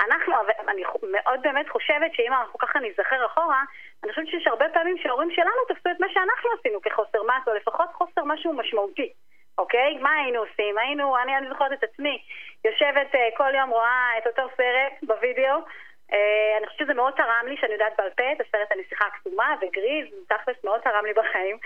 [0.00, 0.34] אנחנו,
[0.68, 3.62] אני מאוד באמת חושבת שאם אנחנו ככה ניזכר אחורה,
[4.04, 7.54] אני חושבת שיש הרבה פעמים שההורים שלנו תפסו את מה שאנחנו עשינו כחוסר מעש, או
[7.54, 9.12] לפחות חוסר משהו משמעותי.
[9.58, 9.98] אוקיי?
[9.98, 10.78] מה היינו עושים?
[10.78, 12.22] היינו, אני, אני זוכרת את עצמי,
[12.64, 15.56] יושבת uh, כל יום רואה את אותו סרט בווידאו,
[16.12, 20.06] אני חושבת שזה מאוד תרם לי שאני יודעת בעל פה את הסרט הנסיכה הכתומה וגריז,
[20.28, 21.58] תכלס מאוד תרם לי בחיים.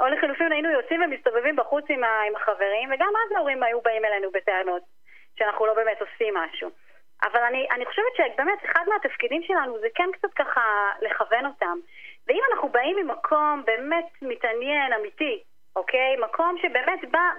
[0.00, 4.04] או לחילופין היינו יוצאים ומסתובבים בחוץ עם, ה- עם החברים, וגם אז ההורים היו באים
[4.04, 4.82] אלינו בטענות
[5.38, 6.70] שאנחנו לא באמת עושים משהו.
[7.22, 11.78] אבל אני, אני חושבת שבאמת אחד מהתפקידים שלנו זה כן קצת ככה לכוון אותם.
[12.26, 15.42] ואם אנחנו באים ממקום באמת מתעניין, אמיתי,
[15.76, 16.16] אוקיי?
[16.16, 17.30] מקום שבאמת בא,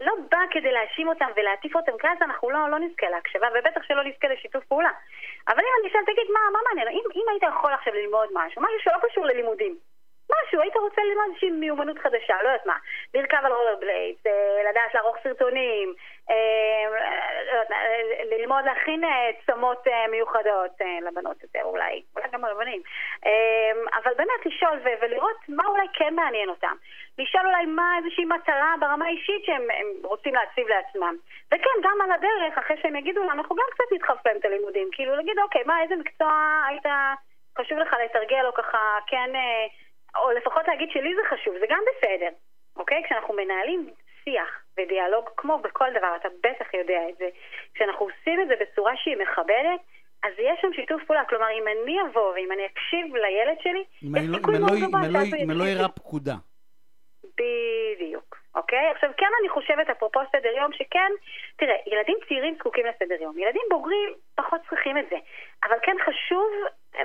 [0.00, 3.82] לא בא כדי להאשים אותם ולהטיף אותם, כי אז אנחנו לא, לא נזכה להקשבה, ובטח
[3.82, 4.90] שלא נזכה לשיתוף פעולה.
[5.48, 6.88] אבל אם אני אשאל, תגיד, מה, מה מעניין?
[6.88, 9.76] אם, אם היית יכול עכשיו ללמוד משהו, משהו שלא קשור ללימודים,
[10.32, 12.76] משהו, היית רוצה ללמוד איזושהי מיומנות חדשה, לא יודעת מה,
[13.14, 15.94] לרכב על רולר בליידס, אה, לדעת לערוך סרטונים,
[18.24, 22.82] ללמוד להכין אה, צמות מיוחדות לבנות יותר אולי, אולי גם לבנים,
[23.94, 26.76] אבל באמת לשאול ולראות מה אולי כן מעניין אותם,
[27.18, 29.62] לשאול אולי מה איזושהי מטרה ברמה האישית שהם
[30.04, 31.16] רוצים להציב לעצמם,
[31.54, 33.84] וכן, גם על הדרך, אחרי שהם יגידו לנו, אנחנו גם קצת
[34.26, 36.86] להם את הלימודים, כאילו להגיד, אוקיי, מה, איזה מקצוע היית
[37.58, 39.30] חשוב לך לתרגל או ככה, כן...
[40.16, 42.28] או לפחות להגיד שלי זה חשוב, זה גם בסדר,
[42.76, 43.02] אוקיי?
[43.04, 43.90] כשאנחנו מנהלים
[44.28, 47.28] שיח ודיאלוג, כמו בכל דבר, אתה בטח יודע את זה,
[47.74, 49.80] כשאנחנו עושים את זה בצורה שהיא מכבדת,
[50.24, 51.24] אז יש שם שיתוף פעולה.
[51.24, 55.00] כלומר, אם אני אבוא ואם אני אקשיב לילד שלי, יש לא- סיכוי מאוד לא- גבוה
[55.04, 55.50] שאתה יקשיב.
[55.50, 56.34] אם לא יראה פקודה.
[57.38, 58.36] בדיוק.
[58.56, 58.86] אוקיי?
[58.90, 61.10] עכשיו, כן אני חושבת, אפרופו סדר יום, שכן,
[61.56, 63.38] תראה, ילדים צעירים זקוקים לסדר יום.
[63.38, 65.16] ילדים בוגרים פחות צריכים את זה.
[65.64, 66.48] אבל כן חשוב,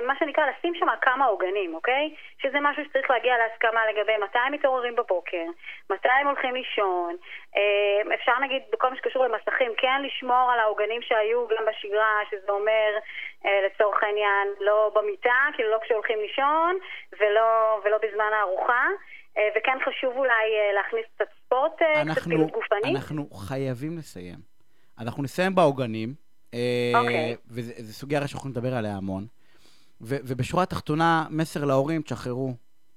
[0.06, 2.14] מה שנקרא, לשים שם כמה עוגנים, אוקיי?
[2.42, 5.44] שזה משהו שצריך להגיע להסכמה לגבי מתי הם מתעוררים בבוקר,
[5.90, 7.16] מתי הם הולכים לישון.
[7.56, 12.52] אה, אפשר נגיד, בכל מה שקשור למסכים, כן לשמור על העוגנים שהיו גם בשגרה, שזה
[12.52, 12.98] אומר,
[13.46, 16.78] אה, לצורך העניין, לא במיטה, כאילו לא כשהולכים לישון,
[17.20, 18.86] ולא, ולא בזמן הארוחה.
[19.38, 22.96] אה, וכן חשוב אולי להכניס קצת ספורט, אה, קצת פעילות גופנית.
[22.96, 24.38] אנחנו חייבים לסיים.
[24.98, 26.14] אנחנו נסיים בעוגנים.
[26.94, 27.36] אוקיי.
[27.48, 29.26] וזו סוגיה הרי שאנחנו נדבר עליה המון.
[30.00, 32.54] ובשורה התחתונה, מסר להורים, תשחררו.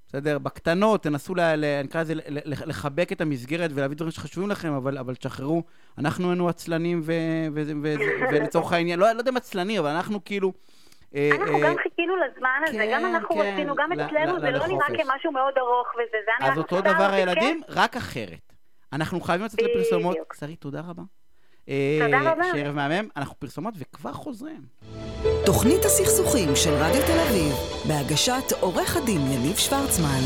[0.08, 0.38] בסדר?
[0.38, 1.34] בקטנות, תנסו,
[1.84, 2.14] נקרא לזה,
[2.44, 5.64] לחבק את המסגרת ולהביא דברים שחשובים לכם, אבל, אבל תשחררו.
[5.98, 7.02] אנחנו היינו עצלנים,
[8.32, 10.54] ולצורך העניין, לא, לא יודע אם עצלנים, אבל אנחנו כאילו...
[11.32, 13.42] אנחנו גם חיכינו לזמן הזה, גם כן, אנחנו כן.
[13.42, 17.10] רצינו, גם אצלנו זה לא נראה כמשהו מאוד ארוך וזה, זה היה אז אותו דבר
[17.12, 18.54] הילדים, רק אחרת.
[18.94, 20.18] אנחנו חייבים לצאת לפרסומות.
[20.40, 21.04] שרי, תודה רבה.
[21.66, 22.44] תודה אה, רבה.
[22.54, 24.62] שערב מהמם, אנחנו פרסומות וכבר חוזרים.
[25.46, 27.54] תוכנית הסכסוכים של רדיו תל אביב,
[27.88, 30.22] בהגשת עורך הדין יניב שוורצמן.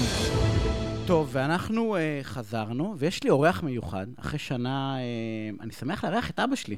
[1.08, 4.06] טוב, ואנחנו uh, חזרנו, ויש לי אורח מיוחד.
[4.20, 6.78] אחרי שנה, uh, אני שמח לארח את אבא שלי.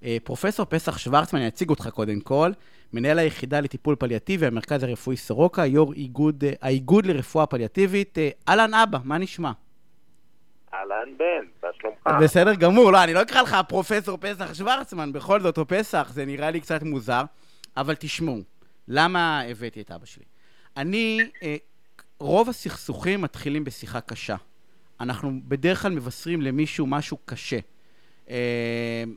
[0.00, 2.50] Uh, פרופסור פסח שוורצמן, אני אציג אותך קודם כל.
[2.92, 8.18] מנהל היחידה לטיפול פליאטיבי, המרכז הרפואי סורוקה, יו"ר איגוד, אה, האיגוד לרפואה פליאטיבית.
[8.18, 9.52] אה, אהלן אבא, מה נשמע?
[10.74, 12.22] אהלן בן, מה שלומך?
[12.22, 16.24] בסדר גמור, לא, אני לא אקרא לך פרופסור פסח שוורצמן, בכל זאת, או פסח, זה
[16.24, 17.22] נראה לי קצת מוזר,
[17.76, 18.40] אבל תשמעו,
[18.88, 20.24] למה הבאתי את אבא שלי?
[20.76, 21.56] אני, אה,
[22.20, 24.36] רוב הסכסוכים מתחילים בשיחה קשה.
[25.00, 27.58] אנחנו בדרך כלל מבשרים למישהו משהו קשה.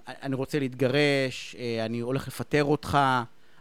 [0.08, 2.98] אני רוצה להתגרש, אני הולך לפטר אותך,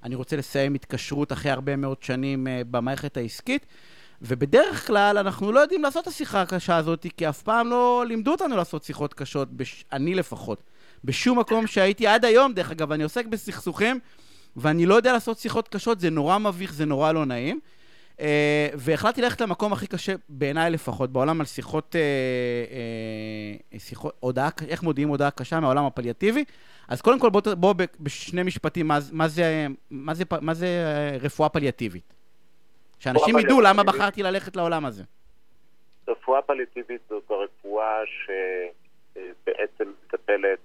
[0.04, 3.66] אני רוצה לסיים התקשרות אחרי הרבה מאוד שנים uh, במערכת העסקית,
[4.22, 8.30] ובדרך כלל אנחנו לא יודעים לעשות את השיחה הקשה הזאת, כי אף פעם לא לימדו
[8.30, 9.84] אותנו לעשות שיחות קשות, בש...
[9.92, 10.62] אני לפחות.
[11.04, 13.98] בשום מקום שהייתי עד היום, דרך אגב, אני עוסק בסכסוכים,
[14.56, 17.60] ואני לא יודע לעשות שיחות קשות, זה נורא מביך, זה נורא לא נעים.
[18.18, 18.20] Uh,
[18.74, 24.82] והחלטתי ללכת למקום הכי קשה, בעיניי לפחות, בעולם על שיחות, uh, uh, שיחות, הודעה, איך
[24.82, 26.44] מודיעים הודעה קשה מהעולם הפליאטיבי.
[26.88, 31.16] אז קודם כל, בואו בוא, בשני משפטים, מה, מה, זה, מה, זה, מה זה אה,
[31.20, 32.14] רפואה פליאטיבית?
[32.98, 35.02] שאנשים ידעו למה בחרתי ללכת לעולם הזה.
[36.08, 40.58] רפואה פליאטיבית זאת הרפואה שבעצם מטפלת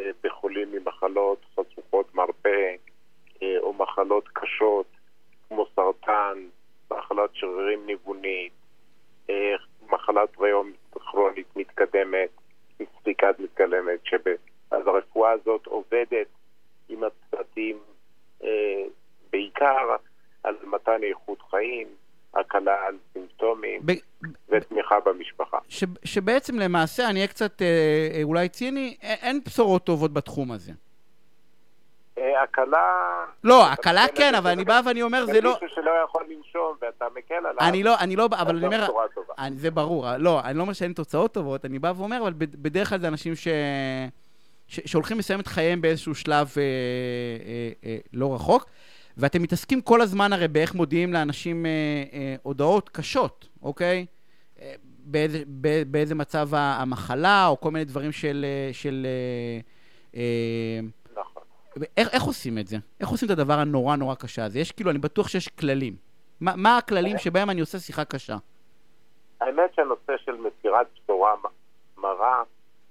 [0.00, 2.74] אה, בחולים ממחלות חשוכות מרפא
[3.42, 4.86] אה, או מחלות קשות
[5.48, 6.38] כמו סרטן,
[6.92, 8.52] מחלת שרירים ניוונית,
[9.90, 12.30] מחלת ריום כרונית מתקדמת,
[13.00, 14.18] ספיקת מתקדמת, שב...
[14.70, 16.26] אז הרפואה הזאת עובדת
[16.88, 17.78] עם הצוותים
[18.44, 18.84] אה,
[19.32, 19.96] בעיקר
[20.44, 21.88] על מתן איכות חיים,
[22.34, 23.92] הקלה על סימפטומים ב...
[24.48, 25.58] ותמיכה במשפחה.
[25.68, 25.84] ש...
[26.04, 27.66] שבעצם למעשה, אני אהיה קצת אה,
[28.14, 30.72] אה אולי ציני, אין בשורות טובות בתחום הזה.
[32.20, 33.24] אה, הקלה...
[33.44, 35.52] לא, הקלה כן, אבל אני בא ואני אומר, זה לא...
[35.52, 37.56] מישהו שלא יכול לנשום ואתה מקל עליו...
[37.60, 38.86] אני לא, אני לא, אבל אני אומר...
[39.54, 43.00] זה ברור, לא, אני לא אומר שאין תוצאות טובות, אני בא ואומר, אבל בדרך כלל
[43.00, 43.48] זה אנשים ש...
[44.68, 48.66] שהולכים לסיים את חייהם באיזשהו שלב אה, אה, אה, לא רחוק.
[49.16, 51.70] ואתם מתעסקים כל הזמן הרי באיך מודיעים לאנשים אה,
[52.12, 54.06] אה, הודעות קשות, אוקיי?
[54.60, 55.42] אה, באיזה,
[55.86, 58.46] באיזה מצב המחלה, או כל מיני דברים של...
[58.48, 60.80] אה, של אה, אה.
[61.96, 62.76] איך, איך עושים את זה?
[63.00, 64.58] איך עושים את הדבר הנורא נורא קשה הזה?
[64.58, 65.96] יש כאילו, אני בטוח שיש כללים.
[66.40, 68.36] מה, מה הכללים שבהם אני עושה שיחה קשה?
[69.40, 71.34] האמת שהנושא של מסירת בשורה
[71.98, 72.42] מרה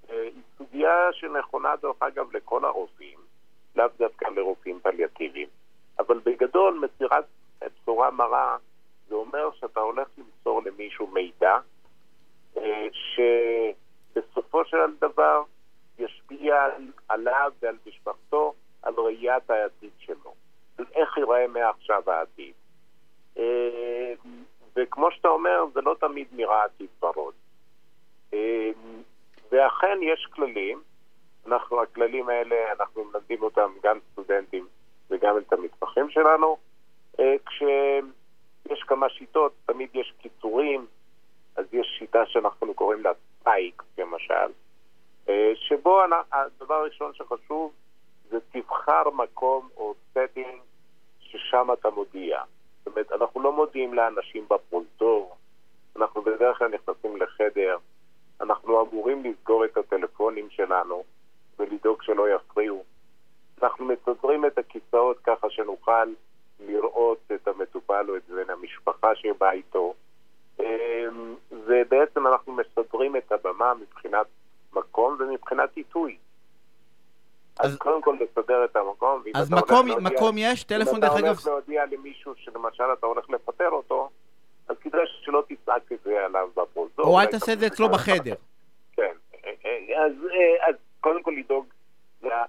[0.08, 3.18] היא סוגיה שנכונה דרך אגב לכל הרופאים,
[3.76, 5.48] לאו דווקא לרופאים פליאטיביים.
[5.98, 7.24] אבל בגדול מסירת
[7.82, 8.56] בשורה מרה
[9.08, 11.58] זה אומר שאתה הולך למסור למישהו מידע
[12.56, 12.86] אה,
[14.14, 15.42] בסופו של דבר
[15.98, 16.66] ישפיע
[17.08, 20.34] עליו ועל משפחתו, על ראיית העתיד שלו,
[20.78, 22.52] על איך ייראה מעכשיו העתיד.
[23.38, 24.12] אה,
[24.76, 27.34] וכמו שאתה אומר, זה לא תמיד נראה עתיד ורוד.
[28.34, 28.70] אה,
[29.52, 30.82] ואכן יש כללים,
[31.46, 34.66] אנחנו, הכללים האלה, אנחנו מלמדים אותם גם סטודנטים
[35.10, 36.56] וגם את המתמחים שלנו.
[37.20, 40.86] אה, כשיש כמה שיטות, תמיד יש קיצורים,
[41.56, 44.52] אז יש שיטה שאנחנו קוראים לה ספייק, למשל,
[45.54, 46.00] שבו
[46.32, 47.72] הדבר הראשון שחשוב
[48.30, 50.58] זה תבחר מקום או setting
[51.20, 52.42] ששם אתה מודיע.
[52.78, 55.36] זאת אומרת, אנחנו לא מודיעים לאנשים בפרונטור,
[55.96, 57.76] אנחנו בדרך כלל נכנסים לחדר,
[58.40, 61.04] אנחנו אמורים לסגור את הטלפונים שלנו
[61.58, 62.84] ולדאוג שלא יפריעו.
[63.62, 66.12] אנחנו מסדרים את הכיסאות ככה שנוכל
[66.60, 69.94] לראות את המטופל או את בן המשפחה שבא איתו.
[70.60, 74.26] אמ, ובעצם אנחנו מסדרים את הבמה מבחינת
[74.72, 76.16] מקום ומבחינת עיתוי.
[77.62, 79.22] אז, קודם כל לסדר את המקום.
[79.34, 81.18] אז מקום, להודיע, מקום יש, טלפון דרך אגב...
[81.18, 84.10] אם אתה הולך להודיע למישהו שלמשל אתה הולך לפטר אותו,
[84.68, 87.04] אז כדאי שלא תצעק את זה עליו בפרוזור.
[87.04, 88.34] או אל תעשה את זה אצלו בחדר.
[88.92, 89.12] כן,
[89.96, 90.12] אז,
[90.68, 91.66] אז קודם כל לדאוג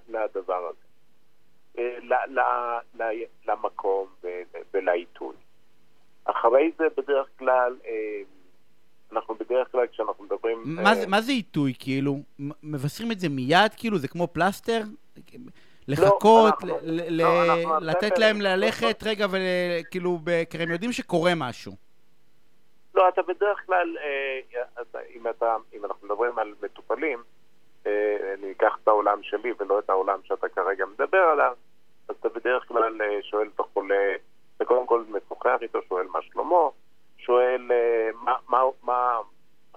[0.09, 0.91] לדבר הזה.
[3.47, 4.07] למקום
[4.73, 5.35] ולעיתוי.
[6.25, 7.75] אחרי זה בדרך כלל,
[9.11, 10.57] אנחנו בדרך כלל כשאנחנו מדברים...
[10.65, 12.19] מה, זה, מה זה עיתוי, כאילו?
[12.63, 13.97] מבשרים את זה מיד, כאילו?
[13.97, 14.81] זה כמו פלסטר?
[15.87, 20.19] לחכות, לא, ל- לא, ל- לתת להם ללכת רגע וכאילו,
[20.49, 21.71] כי הם יודעים שקורה משהו.
[22.95, 24.61] לא, אתה בדרך כלל, אה,
[25.15, 27.23] אם, אתה, אם אנחנו מדברים על מטופלים,
[27.87, 31.53] אה, אני אקח את העולם שלי ולא את העולם שאתה כרגע מדבר עליו,
[32.09, 34.15] אז אתה בדרך כלל אה, שואל את החולה,
[34.57, 36.69] אתה קודם כל משוחח איתו, שואל מה שלמה,
[37.21, 39.19] שואל אה, מה, מה, מה,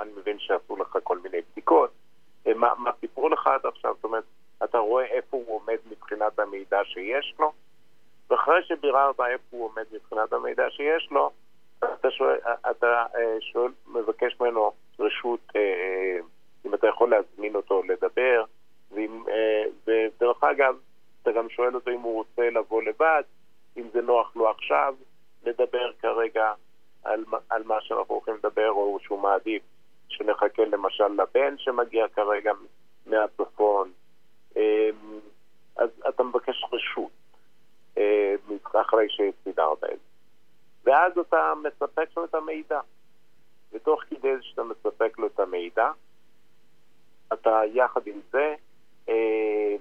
[0.00, 1.90] אני מבין שעשו לך כל מיני בדיקות,
[2.46, 4.24] אה, מה, מה סיפרו לך עד עכשיו, זאת אומרת,
[4.64, 7.52] אתה רואה איפה הוא עומד מבחינת המידע שיש לו,
[8.30, 11.30] ואחרי שביררת איפה הוא עומד מבחינת המידע שיש לו,
[11.78, 12.36] אתה שואל,
[12.70, 15.52] אתה אה, שואל, מבקש ממנו רשות,
[16.66, 18.44] אם אתה יכול להזמין אותו לדבר,
[18.92, 19.24] ואם,
[19.86, 20.76] ודרך אגב,
[21.22, 23.22] אתה גם שואל אותו אם הוא רוצה לבוא לבד,
[23.76, 24.94] אם זה נוח לו עכשיו
[25.44, 26.52] לדבר כרגע
[27.04, 29.62] על, על מה שאנחנו הולכים לדבר, או שהוא מעדיף
[30.08, 32.52] שנחכה למשל לבן שמגיע כרגע
[33.06, 33.92] מהצפון.
[34.56, 35.20] אמ,
[35.76, 37.10] אז אתה מבקש רשות
[37.98, 38.34] אה,
[38.72, 40.04] אחרי שסידרת את זה.
[40.84, 42.80] ואז אתה מספק לו את המידע.
[43.72, 45.90] ותוך כדי שאתה מספק לו את המידע,
[47.32, 48.54] אתה יחד עם זה
[49.08, 49.76] אה,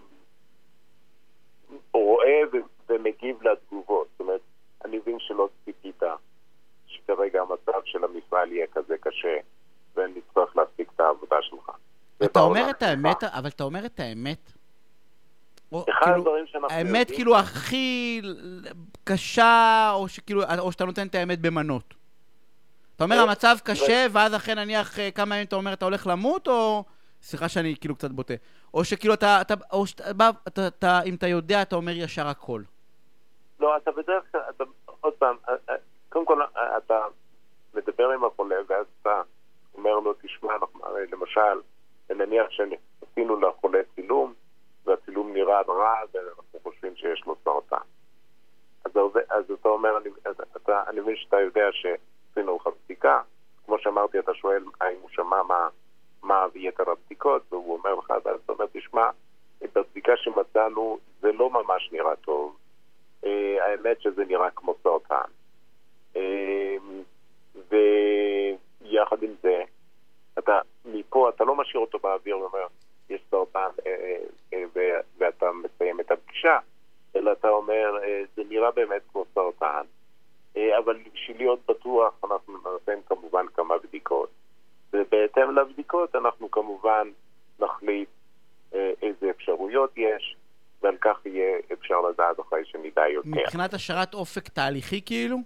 [1.93, 2.41] רואה
[2.89, 4.07] ומגיב לתגובות.
[4.11, 4.41] זאת אומרת,
[4.85, 6.03] אני מבין שלא ציפית
[6.93, 9.37] שכרגע המצב של המפעל יהיה כזה קשה
[9.95, 11.71] ונצטרך להפסיק את העבודה שלך.
[12.25, 14.51] אתה אומר את האמת, אבל אתה אומר את האמת.
[15.71, 16.95] אחד כאילו, הדברים שאנחנו יודעים...
[16.95, 18.21] האמת כאילו הכי
[19.03, 21.93] קשה, או, שכאילו, או שאתה נותן את האמת במנות.
[22.95, 26.47] אתה אומר המצב קשה, ואז אחרי נניח אה, כמה ימים אתה אומר אתה הולך למות,
[26.47, 26.83] או...
[27.23, 28.33] סליחה שאני כאילו קצת בוטה.
[28.73, 32.27] או שכאילו אתה, אתה, או שאתה בא, אתה, אתה, אם אתה יודע, אתה אומר ישר
[32.27, 32.61] הכל.
[33.59, 34.63] לא, אתה בדרך כלל, אתה,
[35.01, 35.75] עוד פעם, אה, אה,
[36.13, 36.41] קודם כל
[36.77, 37.05] אתה
[37.73, 39.21] מדבר עם החולה ואז אתה
[39.73, 41.61] אומר לו, תשמע, אנחנו, למשל,
[42.09, 44.33] נניח שעשינו לחולה צילום
[44.85, 47.85] והצילום נראה רע ואנחנו חושבים שיש לו סרטן.
[48.85, 48.91] אז,
[49.29, 50.09] אז אתה אומר, אני,
[50.57, 53.21] אתה, אני מבין שאתה יודע שעשינו לך בדיקה,
[53.65, 55.67] כמו שאמרתי, אתה שואל האם הוא שמע מה,
[56.23, 59.09] מה יתר הבדיקות, והוא אומר לך, ואז אתה אומר, תשמע,
[59.61, 62.57] בבדיקה שמצאנו זה לא ממש נראה טוב.
[63.25, 65.29] אה, האמת שזה נראה כמו סרטן.
[66.15, 67.01] אמ,
[67.69, 69.63] ויחד עם זה,
[70.39, 72.67] אתה מפה, אתה לא משאיר אותו באוויר ואומר,
[73.09, 74.17] יש סרטן אה,
[74.53, 74.63] אה,
[75.17, 76.57] ואתה מסיים את הפגישה,
[77.15, 79.83] אלא אתה אומר, אה, זה נראה באמת כמו סרטן,
[80.77, 84.29] אבל בשביל להיות בטוח אנחנו נותן כמובן כמה בדיקות.
[84.93, 87.07] ובהתאם לבדיקות אנחנו כמובן
[87.59, 88.09] נחליט
[88.73, 90.35] איזה אפשרויות יש,
[90.81, 93.29] ועל כך יהיה אפשר לדעת אחרי שנדע יותר.
[93.29, 95.37] מבחינת השארת אופק תהליכי כאילו?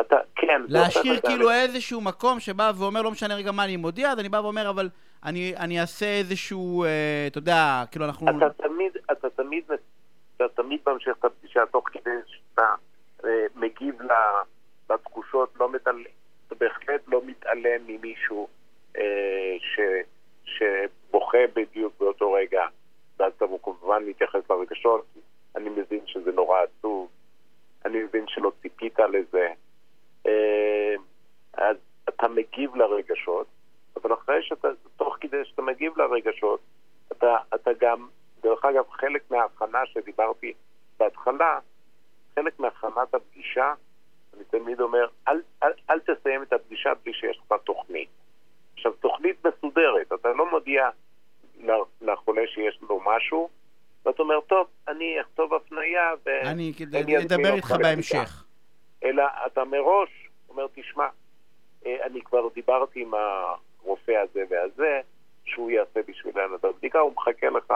[0.00, 0.62] אתה, כן.
[0.68, 4.36] להשאיר כאילו איזשהו מקום שבא ואומר, לא משנה רגע מה אני מודיע, אז אני בא
[4.36, 4.88] ואומר, אבל
[5.24, 8.26] אני, אני אעשה איזשהו, אה, אתה יודע, כאילו אנחנו...
[8.30, 9.64] אתה תמיד, אתה תמיד,
[10.36, 12.74] אתה תמיד ממשיך את הפגישה תוך כדי שאתה
[13.24, 13.94] אה, מגיב
[14.90, 16.04] לתחושות, לא מתעלם,
[16.46, 18.48] אתה בהחלט לא מתעלם ממישהו
[18.96, 19.80] אה, ש,
[20.44, 22.62] שבוכה בדיוק באותו רגע,
[23.18, 25.06] ואז אתה כמובן מתייחס לרגשות.
[25.56, 27.08] אני מבין שזה נורא עצוב,
[27.84, 29.48] אני מבין שלא ציפית לזה.
[30.28, 30.94] אה,
[31.52, 31.76] אז
[32.08, 33.46] אתה מגיב לרגשות,
[33.96, 36.60] אבל אחרי שאתה, תוך כדי שאתה מגיב לרגשות,
[37.12, 38.08] אתה, אתה גם,
[38.42, 40.52] דרך אגב, חלק מההכנה שדיברתי
[40.98, 41.58] בהתחלה,
[42.34, 43.74] חלק מהכנת הפגישה,
[44.36, 48.08] אני תמיד אומר, אל, אל, אל תסיים את הפגישה בלי שיש לך תוכנית.
[48.74, 50.88] עכשיו, תוכנית מסודרת, אתה לא מודיע
[52.00, 53.48] לחולה שיש לו משהו,
[54.06, 56.30] ואתה אומר, טוב, אני אכתוב הפנייה ו...
[56.50, 56.72] אני
[57.18, 58.44] אדבר איתך בהמשך.
[59.04, 60.17] אלא אתה מראש
[60.58, 61.08] אומר, תשמע,
[61.86, 65.00] אה, אני כבר דיברתי עם הרופא הזה והזה,
[65.44, 67.72] שהוא יעשה בשבילנו את הבדיקה, הוא מחכה לך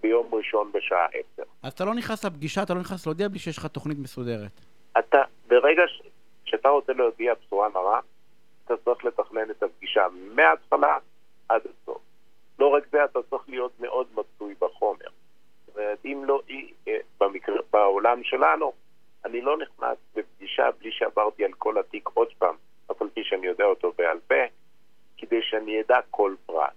[0.00, 1.42] ביום ראשון בשעה עשר.
[1.62, 4.50] אז אתה לא נכנס לפגישה, אתה לא נכנס להודיע בלי שיש לך תוכנית מסודרת.
[4.98, 5.18] אתה,
[5.48, 6.02] ברגע ש...
[6.44, 8.00] שאתה רוצה להודיע בשורה מרה,
[8.64, 10.98] אתה צריך לתכנן את הפגישה מההתחלה
[11.48, 11.98] עד הסוף.
[12.58, 15.08] לא רק זה, אתה צריך להיות מאוד מצוי בחומר.
[15.66, 16.40] זאת אומרת, אם לא,
[16.88, 18.72] אה, במקרה, בעולם שלנו,
[19.24, 22.54] אני לא נכנס בפגישה בלי שעברתי על כל התיק עוד פעם,
[22.90, 24.44] אף על פי שאני יודע אותו בעל פה,
[25.18, 26.72] כדי שאני אדע כל פרט.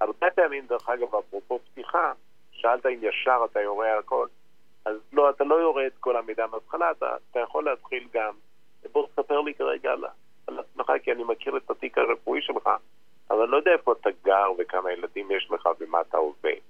[0.00, 2.12] הרבה פעמים, דרך אגב, אפרופו פתיחה,
[2.52, 4.26] שאלת אם ישר אתה יורה הכל,
[4.84, 8.34] אז לא, אתה לא יורה את כל המידע מההתחלה, אתה, אתה יכול להתחיל גם,
[8.92, 10.04] בוא תספר לי כרגע על,
[10.46, 12.70] על עצמך, כי אני מכיר את התיק הרפואי שלך,
[13.30, 16.60] אבל אני לא יודע איפה אתה גר וכמה ילדים יש לך ומה אתה עובד.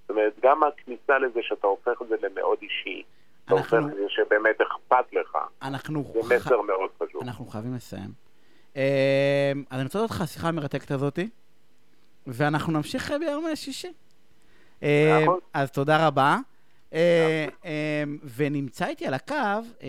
[0.00, 3.02] זאת אומרת, גם הכניסה לזה שאתה הופך את זה למאוד אישי,
[3.44, 6.66] אתה הופך את זה שבאמת אכפת לך, אנחנו זה מסר ח...
[6.66, 7.22] מאוד חשוב.
[7.22, 8.10] אנחנו חייבים לסיים.
[8.76, 11.28] אה, אז אני רוצה לדעת לך השיחה המרתקת הזאתי,
[12.26, 13.92] ואנחנו נמשיך ביום שישי.
[14.82, 15.24] אה,
[15.54, 16.36] אז תודה רבה.
[16.92, 17.46] אה,
[18.36, 19.34] ונמצא איתי על הקו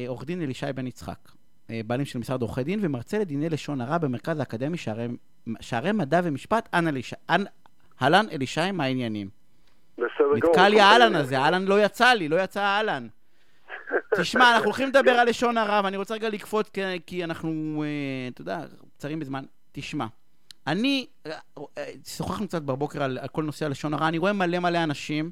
[0.08, 1.32] עורך דין אלישי בן יצחק,
[1.70, 5.08] בעלים של משרד עורכי דין ומרצה לדיני לשון הרע במרכז האקדמי שערי,
[5.60, 6.70] שערי מדע ומשפט,
[8.02, 9.30] אהלן אלישי, מה העניינים?
[9.98, 10.36] בסדר גמור.
[10.36, 13.08] נתקע לי האהלן הזה, האהלן לא יצא לי, לא יצא האהלן.
[14.18, 16.70] תשמע, אנחנו הולכים לדבר על לשון הרע, ואני רוצה רגע לקפוץ,
[17.06, 18.62] כי אנחנו, אה, אתה יודע,
[18.98, 19.44] קצרים בזמן.
[19.72, 20.06] תשמע,
[20.68, 21.32] אני, אה,
[21.78, 25.32] אה, שוחחנו קצת בבוקר על, על כל נושא הלשון הרע, אני רואה מלא מלא אנשים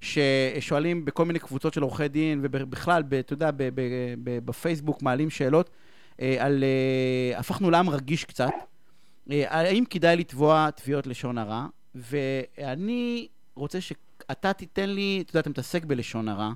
[0.00, 3.50] ששואלים בכל מיני קבוצות של עורכי דין, ובכלל, אתה יודע,
[4.24, 5.70] בפייסבוק מעלים שאלות
[6.38, 6.64] על...
[7.36, 8.50] הפכנו לעם רגיש קצת.
[9.30, 11.66] האם כדאי לתבוע תביעות לשון הרע?
[11.94, 16.52] ואני רוצה שאתה תיתן לי, אתה יודע, אתה מתעסק בלשון הרע.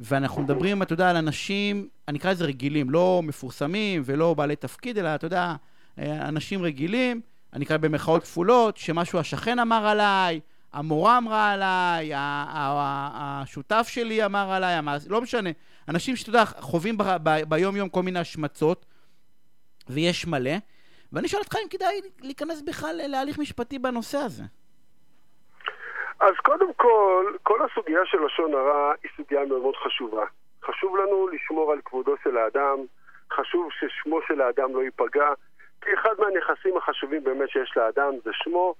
[0.00, 4.98] ואנחנו מדברים, אתה יודע, על אנשים, אני אקרא לזה רגילים, לא מפורסמים ולא בעלי תפקיד,
[4.98, 5.54] אלא, אתה יודע,
[5.98, 7.20] אנשים רגילים,
[7.52, 10.40] אני אקרא במרכאות כפולות, שמשהו השכן אמר עליי,
[10.72, 15.50] המורה אמרה עליי, השותף שלי אמר עליי, לא משנה.
[15.88, 16.98] אנשים שאתה יודע, חווים
[17.48, 18.86] ביום-יום כל מיני השמצות,
[19.88, 20.56] ויש מלא.
[21.12, 24.44] ואני שואל אותך אם כדאי להיכנס בכלל להליך משפטי בנושא הזה.
[26.20, 30.24] אז קודם כל, כל הסוגיה של לשון הרע היא סוגיה מאוד מאוד חשובה.
[30.64, 32.78] חשוב לנו לשמור על כבודו של האדם,
[33.32, 35.32] חשוב ששמו של האדם לא ייפגע,
[35.80, 38.74] כי אחד מהנכסים החשובים באמת שיש לאדם זה שמו,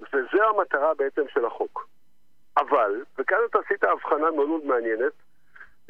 [0.00, 1.88] וזו המטרה בעצם של החוק.
[2.56, 5.12] אבל, וכאן אתה עשית הבחנה מאוד מאוד מעניינת,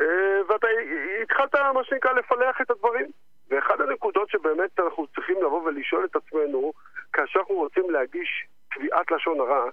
[0.01, 0.67] אה, ואתה
[1.23, 3.11] התחלת, מה שנקרא, לפלח את הדברים.
[3.51, 6.73] ואחד הנקודות שבאמת אנחנו צריכים לבוא ולשאול את עצמנו,
[7.13, 9.71] כאשר אנחנו רוצים להגיש תביעת לשון הרע,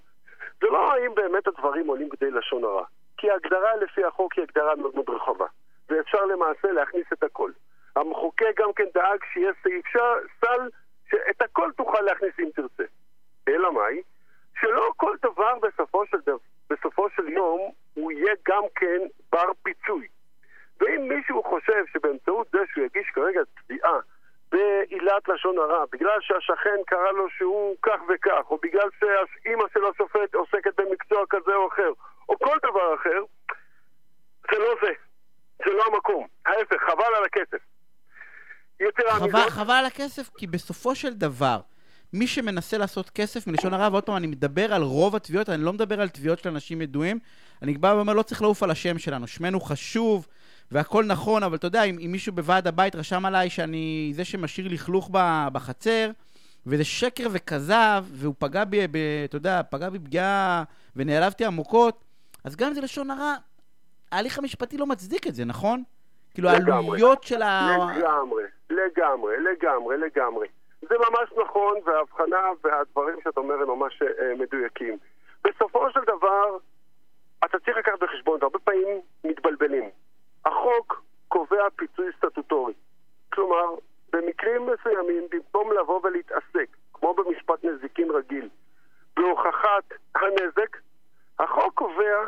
[0.61, 2.85] זה לא האם באמת הדברים עולים כדי לשון הרע.
[3.17, 5.45] כי ההגדרה לפי החוק היא הגדרה מאוד מאוד רחבה.
[5.89, 7.51] ואפשר למעשה להכניס את הכל.
[7.95, 9.85] המחוקק גם כן דאג שיהיה סעיף
[10.41, 10.69] סל,
[11.09, 12.83] שאת הכל תוכל להכניס אם תרצה.
[13.47, 14.01] אלא מאי?
[14.59, 16.37] שלא כל דבר בסופו של, דבר,
[16.69, 20.07] בסופו של יום הוא יהיה גם כן בר פיצוי.
[20.79, 23.99] ואם מישהו חושב שבאמצעות זה שהוא יגיש כרגע תביעה
[24.55, 30.35] בעילת לשון הרע, בגלל שהשכן קרא לו שהוא כך וכך, או בגלל שאימא של השופט
[30.35, 31.91] עוסקת במקצוע כזה או אחר,
[32.29, 33.23] או כל דבר אחר,
[34.51, 34.93] זה לא זה.
[35.65, 36.27] זה לא המקום.
[36.45, 37.63] ההפך, חבל על הכסף.
[39.09, 41.59] חבל, חבל על הכסף, כי בסופו של דבר,
[42.13, 45.73] מי שמנסה לעשות כסף מלשון הרע, ועוד פעם, אני מדבר על רוב התביעות, אני לא
[45.73, 47.19] מדבר על תביעות של אנשים ידועים,
[47.61, 50.27] אני בא ואומר, לא צריך לעוף על השם שלנו, שמנו חשוב,
[50.71, 54.67] והכל נכון, אבל אתה יודע, אם, אם מישהו בוועד הבית רשם עליי שאני זה שמשאיר
[54.71, 55.09] לכלוך
[55.53, 56.09] בחצר,
[56.67, 60.63] וזה שקר וכזב, והוא פגע בי, ב, אתה יודע, פגע בי פגיעה
[60.95, 62.03] ונעלבתי עמוקות,
[62.43, 63.35] אז גם אם זה לשון הרע,
[64.11, 65.83] ההליך המשפטי לא מצדיק את זה, נכון?
[66.33, 67.77] כאילו, העלויות של ה...
[67.97, 70.47] לגמרי, לגמרי, לגמרי, לגמרי.
[70.81, 74.97] זה ממש נכון, וההבחנה והדברים שאתה אומר הם ממש אה, מדויקים.
[75.43, 76.57] בסופו של דבר,
[77.45, 79.89] אתה צריך לקחת בחשבון, והרבה פעמים מתבלבלים.
[80.45, 82.73] החוק קובע פיצוי סטטוטורי.
[83.33, 83.75] כלומר,
[84.13, 88.49] במקרים מסוימים, במקום לבוא ולהתעסק, כמו במשפט נזיקין רגיל,
[89.15, 89.83] בהוכחת
[90.15, 90.77] הנזק,
[91.39, 92.27] החוק קובע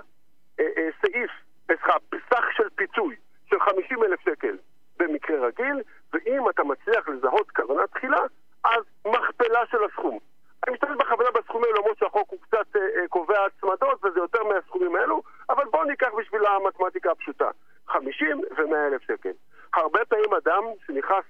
[0.60, 1.32] אה, אה, סעיף,
[1.66, 1.94] סליחה,
[2.30, 3.16] סך של פיצוי
[3.50, 4.58] של 50 אלף שקל
[5.00, 5.82] במקרה רגיל,
[6.14, 8.22] ואם אתה מצליח לזהות כוונה תחילה,
[8.64, 10.20] אז מכפלה של הסכום.
[10.68, 14.96] אני משתמש בכוונה בסכומים למרות שהחוק הוא קצת אה, אה, קובע הצמדות וזה יותר מהסכומים
[14.96, 17.50] האלו, אבל בואו ניקח בשביל המתמטיקה הפשוטה,
[17.88, 19.32] 50 ו-100 אלף שקל.
[19.74, 21.24] הרבה פעמים אדם שנכנס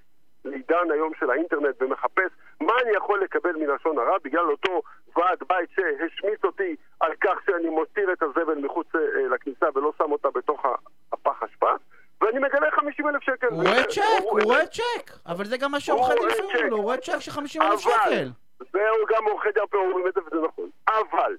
[0.46, 2.32] לעידן היום של האינטרנט ומחפש
[2.62, 4.82] מה אני יכול לקבל מלשון הרע בגלל אותו
[5.16, 10.12] ועד בית שהשמיץ אותי על כך שאני מותיר את הזבל מחוץ אה, לכניסה ולא שם
[10.12, 10.66] אותה בתוך
[11.12, 11.72] הפח אשפה
[12.22, 13.48] ואני מגלה 50 אלף שקל.
[13.48, 16.98] הוא רואה צ'ק, הוא רואה צ'ק, אבל זה גם מה שעורכי דין לפעמים, הוא רואה
[16.98, 18.30] צ'ק של 50 אלף שקל.
[18.60, 20.70] זהו, גם עורכי דין אומרים את זה וזה נכון.
[20.88, 21.36] אבל,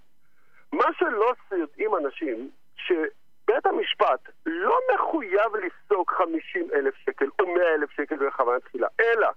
[0.72, 2.50] מה שלא יודעים אנשים,
[3.48, 9.28] שבית המשפט לא מחויב לפסוק 50 אלף שקל או 100 אלף שקל בכוונה תחילה, אלא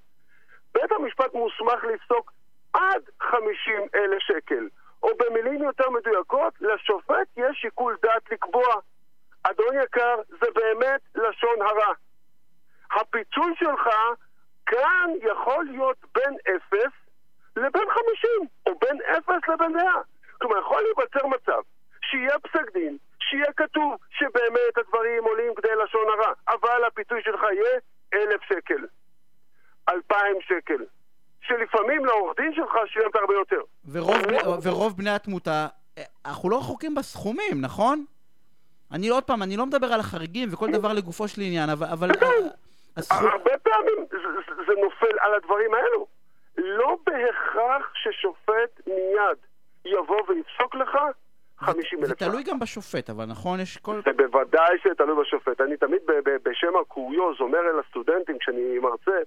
[0.74, 2.32] בית המשפט מוסמך לפסוק
[2.74, 4.68] עד 50 אלף שקל.
[5.03, 8.76] או במילים יותר מדויקות, לשופט יש שיקול דעת לקבוע.
[9.43, 11.93] אדון יקר, זה באמת לשון הרע.
[12.91, 13.89] הפיצוי שלך
[14.66, 16.93] כאן יכול להיות בין אפס
[17.55, 20.01] לבין חמישים, או בין אפס לבין מאה.
[20.41, 21.62] כלומר, יכול להיווצר מצב
[22.01, 22.97] שיהיה פסק דין,
[23.30, 27.80] שיהיה כתוב שבאמת הדברים עולים כדי לשון הרע, אבל הפיצוי שלך יהיה
[28.13, 28.86] אלף שקל,
[29.89, 30.86] אלפיים שקל,
[31.41, 33.61] שלפעמים לעורך דין שלך שילמת הרבה יותר.
[33.91, 35.67] ורוב, בני, ורוב בני התמותה,
[36.26, 38.05] אנחנו לא רחוקים בסכומים, נכון?
[38.91, 41.88] אני עוד פעם, אני לא מדבר על החריגים וכל דבר לגופו של עניין, אבל...
[41.93, 42.09] אבל
[42.97, 43.28] הסכום...
[43.28, 44.17] הרבה פעמים זה,
[44.67, 46.07] זה נופל על הדברים האלו.
[46.57, 49.38] לא בהכרח ששופט מיד
[49.86, 50.97] יבוא ויפסוק לך
[51.62, 52.07] 50 אלף.
[52.07, 53.59] זה תלוי גם בשופט, אבל נכון?
[53.59, 53.95] יש כל...
[54.05, 55.62] זה בוודאי שתלוי בשופט.
[55.62, 56.01] אני תמיד
[56.43, 59.18] בשם הקוריוז אומר אל הסטודנטים כשאני מרצה,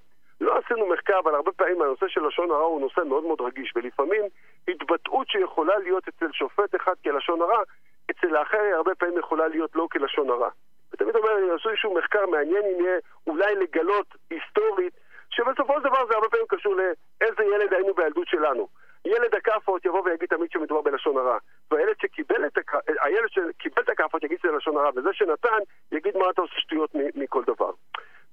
[0.41, 3.72] לא עשינו מחקר, אבל הרבה פעמים הנושא של לשון הרע הוא נושא מאוד מאוד רגיש,
[3.76, 4.22] ולפעמים
[4.68, 7.62] התבטאות שיכולה להיות אצל שופט אחד כלשון הרע,
[8.11, 10.49] אצל האחר היא הרבה פעמים יכולה להיות לא כלשון הרע.
[10.93, 14.93] ותמיד אומר, אני אעשו איזשהו מחקר מעניין אם יהיה אולי לגלות היסטורית
[15.30, 18.68] שבסופו של דבר זה הרבה פעמים קשור לאיזה ילד היינו בילדות שלנו.
[19.05, 21.39] ילד הכאפות יבוא ויגיד תמיד שמדובר בלשון הרע.
[21.71, 22.75] והילד שקיבל את, הכ...
[23.03, 25.59] הילד שקיבל את הכאפות יגיד שזה לשון הרע, וזה שנתן
[25.93, 27.71] יגיד מה אתה עושה שטויות מכל דבר.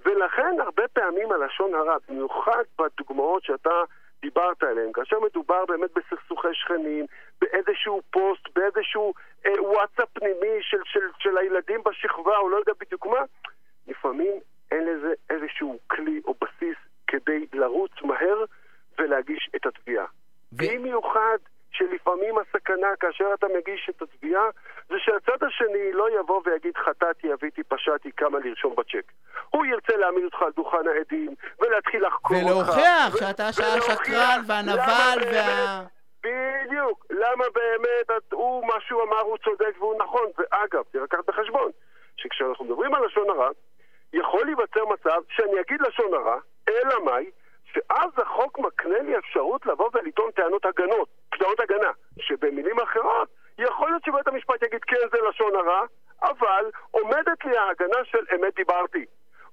[0.06, 3.84] ולכן הרבה פעמים הלשון הרע, במיוחד בדוגמאות שאתה
[4.22, 7.06] דיברת עליהן, כאשר מדובר באמת בסכסוכי שכנים,
[7.42, 9.14] באיזשהו פוסט, באיזשהו
[9.46, 13.22] אה, וואטסאפ פנימי של, של, של הילדים בשכבה, או לא יודע בדיוק מה,
[13.88, 14.34] לפעמים
[14.72, 18.46] אין לזה איזשהו כלי או בסיס כדי לרוץ מהר
[19.00, 20.06] ולהגיש את התביעה.
[20.52, 21.38] במיוחד
[21.72, 24.44] שלפעמים הסכנה כאשר אתה מגיש את התביעה
[24.90, 29.12] זה שהצד השני לא יבוא ויגיד חטאתי, אביתי, פשעתי, כמה לרשום בצ'ק.
[29.50, 32.52] הוא ירצה להעמיד אותך על דוכן העדים ולהתחיל לחקור אותך.
[32.52, 35.84] ולהוכיח שאתה השקרן והנבל וה...
[36.24, 37.06] בדיוק.
[37.10, 40.26] למה באמת הוא, מה שהוא אמר הוא צודק והוא נכון.
[40.38, 41.72] ואגב, צריך לקחת בחשבון
[42.18, 43.50] שכשאנחנו מדברים על לשון הרע,
[44.14, 46.38] יכול להיווצר מצב שאני אגיד לשון הרע,
[46.70, 47.32] אלא מאי?
[47.74, 51.10] שאז החוק מקנה לי אפשרות לבוא ולטעון טענות הגנות,
[51.40, 55.82] טענות הגנה, שבמילים אחרות, יכול להיות שבית המשפט יגיד כן זה לשון הרע,
[56.22, 59.06] אבל עומדת לי ההגנה של אמת דיברתי,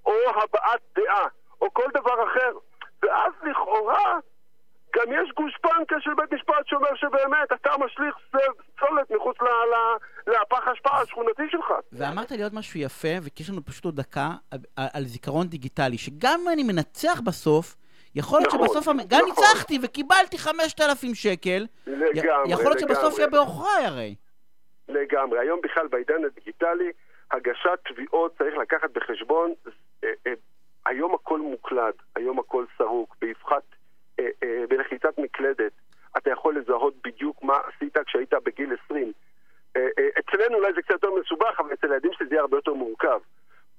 [0.06, 1.26] או הבעת דעה,
[1.60, 2.52] או כל דבר אחר.
[3.02, 4.18] ואז לכאורה
[4.96, 8.16] גם יש גושפנקה של בית משפט שאומר שבאמת אתה משליך
[8.76, 9.36] פסולת מחוץ
[10.26, 11.72] לפח ההשפעה השכונתי שלך.
[11.92, 14.30] ואמרת לי עוד משהו יפה, וכי יש לנו פשוט עוד דקה,
[14.76, 17.76] על זיכרון דיגיטלי, שגם אם אני מנצח בסוף,
[18.14, 19.08] יכול להיות נכון, שבסוף, נכון.
[19.08, 24.14] גם ניצחתי וקיבלתי 5,000 שקל, לגמרי, יכול להיות שבסוף יהיה בעוכריי הרי.
[24.88, 25.38] לגמרי.
[25.38, 26.92] היום בכלל בעידן הדיגיטלי,
[27.30, 29.52] הגשת תביעות צריך לקחת בחשבון,
[30.04, 30.32] אה, אה,
[30.86, 33.62] היום הכל מוקלד, היום הכל סרוק, באבחת
[34.20, 34.24] אה,
[34.68, 35.72] בלחיצת מקלדת
[36.16, 39.12] אתה יכול לזהות בדיוק מה עשית כשהיית בגיל 20.
[39.76, 39.82] אה,
[40.18, 43.20] אצלנו אולי זה קצת יותר מסובך, אבל אצל הילדים שלי זה יהיה הרבה יותר מורכב.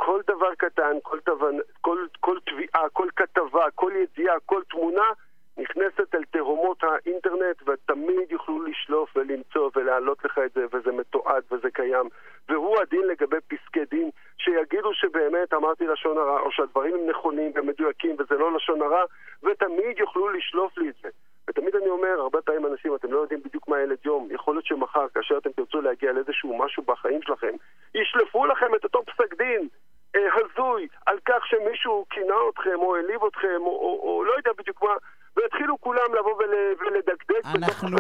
[0.02, 1.58] כל דבר קטן, כל, תבנ...
[1.82, 5.10] כל, כל תביעה, כל כתבה, כל ידיעה, כל תמונה
[5.58, 11.72] נכנסת אל תהומות האינטרנט ותמיד יוכלו לשלוף ולמצוא ולהעלות לך את זה וזה מתועד וזה
[11.72, 12.10] קיים.
[12.50, 18.16] והוא הדין לגבי פסקי דין שיגידו שבאמת אמרתי לשון הרע או שהדברים הם נכונים ומדויקים
[18.20, 19.04] וזה לא לשון הרע
[19.44, 21.10] ותמיד יוכלו לשלוף לי את זה
[21.50, 24.66] ותמיד אני אומר, הרבה פעמים אנשים, אתם לא יודעים בדיוק מה ילד יום יכול להיות
[24.66, 27.54] שמחר, כאשר אתם תרצו להגיע לאיזשהו משהו בחיים שלכם
[27.96, 29.68] ישלפו לכם את אותו פסק דין
[30.16, 34.52] אה, הזוי על כך שמישהו כינה אתכם או העליב אתכם או, או, או לא יודע
[34.58, 34.94] בדיוק מה
[35.36, 37.98] והתחילו כולם לבוא ול, ולדקדק אנחנו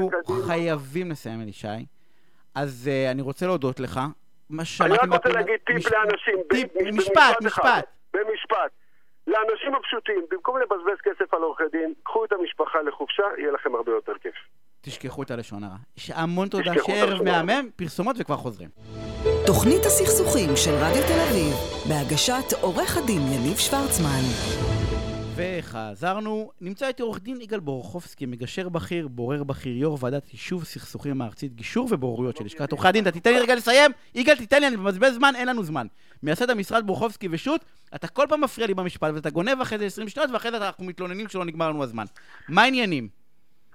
[0.47, 1.67] חייבים לסיים, אלישי.
[2.55, 3.99] אז uh, אני רוצה להודות לך.
[4.81, 5.91] אני רק רוצה להגיד טיפ מש...
[5.91, 6.35] לאנשים.
[6.49, 6.67] טיפ.
[6.93, 7.85] משפט, משפט.
[8.13, 8.71] במשפט.
[9.33, 13.91] לאנשים הפשוטים, במקום לבזבז כסף על עורכי דין, קחו את המשפחה לחופשה, יהיה לכם הרבה
[13.91, 14.35] יותר כיף.
[14.81, 15.75] תשכחו את הלשון הרע.
[15.97, 18.69] יש המון תודה שערב מהמם, פרסומות וכבר חוזרים.
[19.45, 21.53] תוכנית הסכסוכים של רדיו תל אביב,
[21.89, 24.78] בהגשת עורך הדין יניב שוורצמן.
[25.39, 26.51] וחזרנו.
[26.61, 31.55] נמצא איתי עורך דין יגאל בורחובסקי, מגשר בכיר, בורר בכיר, יו"ר ועדת יישוב סכסוכים הארצית,
[31.55, 33.03] גישור ובוררויות של לשכת עורכי הדין.
[33.03, 33.91] אתה תיתן לי רגע לסיים?
[34.15, 35.87] יגאל, תיתן לי, אני מבזבז זמן, אין לנו זמן.
[36.23, 37.65] מייסד המשרד בורחובסקי ושות',
[37.95, 40.85] אתה כל פעם מפריע לי במשפט, ואתה גונב אחרי זה 20 שניות, ואחרי זה אנחנו
[40.85, 42.05] מתלוננים שלא נגמר לנו הזמן.
[42.49, 43.07] מה העניינים?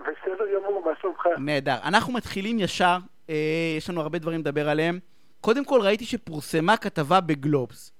[0.01, 1.27] בסדר גמור, מה שלומך?
[1.39, 1.77] נהדר.
[1.85, 2.97] אנחנו מתחילים ישר,
[3.31, 3.35] אה,
[3.77, 4.99] יש לנו הרבה דברים לדבר עליהם.
[5.41, 7.94] קודם כל ראיתי שפורסמה כתבה בגלובס.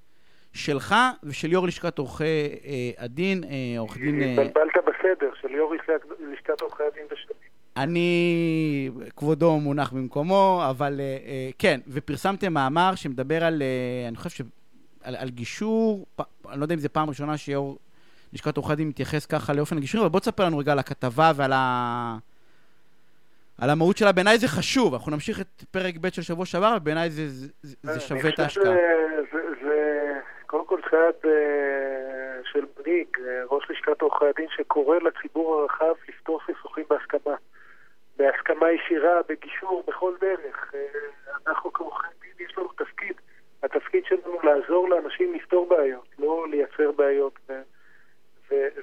[0.55, 4.23] שלך ושל יו"ר לשכת עורכי אה, הדין, אה, עורך דין...
[4.23, 5.75] אה, התבלבלת בסדר, של יו"ר
[6.33, 7.35] לשכת עורכי הדין ושלי.
[7.77, 14.31] אני, כבודו מונח במקומו, אבל אה, אה, כן, ופרסמתם מאמר שמדבר על, אה, אני חושב
[14.31, 14.49] ש...
[15.03, 17.77] על, על גישור, פ, אני לא יודע אם זו פעם ראשונה שיו"ר
[18.33, 21.53] לשכת עורכי הדין מתייחס ככה לאופן הגישור, אבל בוא תספר לנו רגע על הכתבה ועל
[21.53, 22.17] ה...
[23.59, 24.95] על המהות שלה, בעיניי זה חשוב.
[24.95, 27.49] אנחנו נמשיך את פרק ב' של שבוע שעבר, ובעיניי זה, זה,
[27.83, 28.65] זה שווה את ההשקעה.
[28.65, 29.39] זה
[30.55, 36.41] קודם כל צעד אה, של מנהיג, אה, ראש לשכת עורכי הדין, שקורא לציבור הרחב לפתור
[36.47, 37.35] סכסוכים בהסכמה.
[38.17, 40.75] בהסכמה ישירה, בגישור, בכל דרך.
[40.75, 40.81] אה,
[41.47, 43.15] אנחנו כעורכי דין, יש לנו תפקיד.
[43.63, 47.63] התפקיד שלנו לעזור לאנשים לפתור בעיות, לא לייצר בעיות ו-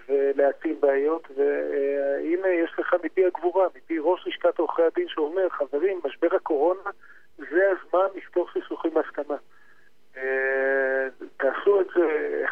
[0.07, 0.31] ו-
[0.79, 1.27] בעיות.
[1.37, 6.89] והנה יש לך מפי הגבורה, מפי ראש לשכת עורכי הדין שאומר, חברים, משבר הקורונה
[7.37, 9.35] זה הזמן לפתור סכסוכים בהסכמה.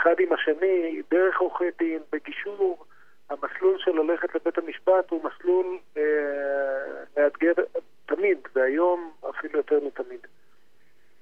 [0.10, 2.86] אחד עם השני, דרך עורכי דין, בגישור.
[3.30, 6.04] המסלול של ללכת לבית המשפט הוא מסלול אה,
[7.18, 7.54] מאתגר
[8.06, 10.20] תמיד, והיום אפילו יותר מתמיד.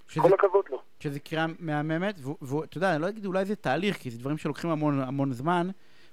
[0.08, 0.82] שזה, כל הכבוד לו.
[1.00, 4.70] שזה קריאה מהממת, ואתה יודע, אני לא אגיד אולי זה תהליך, כי זה דברים שלוקחים
[4.70, 5.68] המון, המון זמן.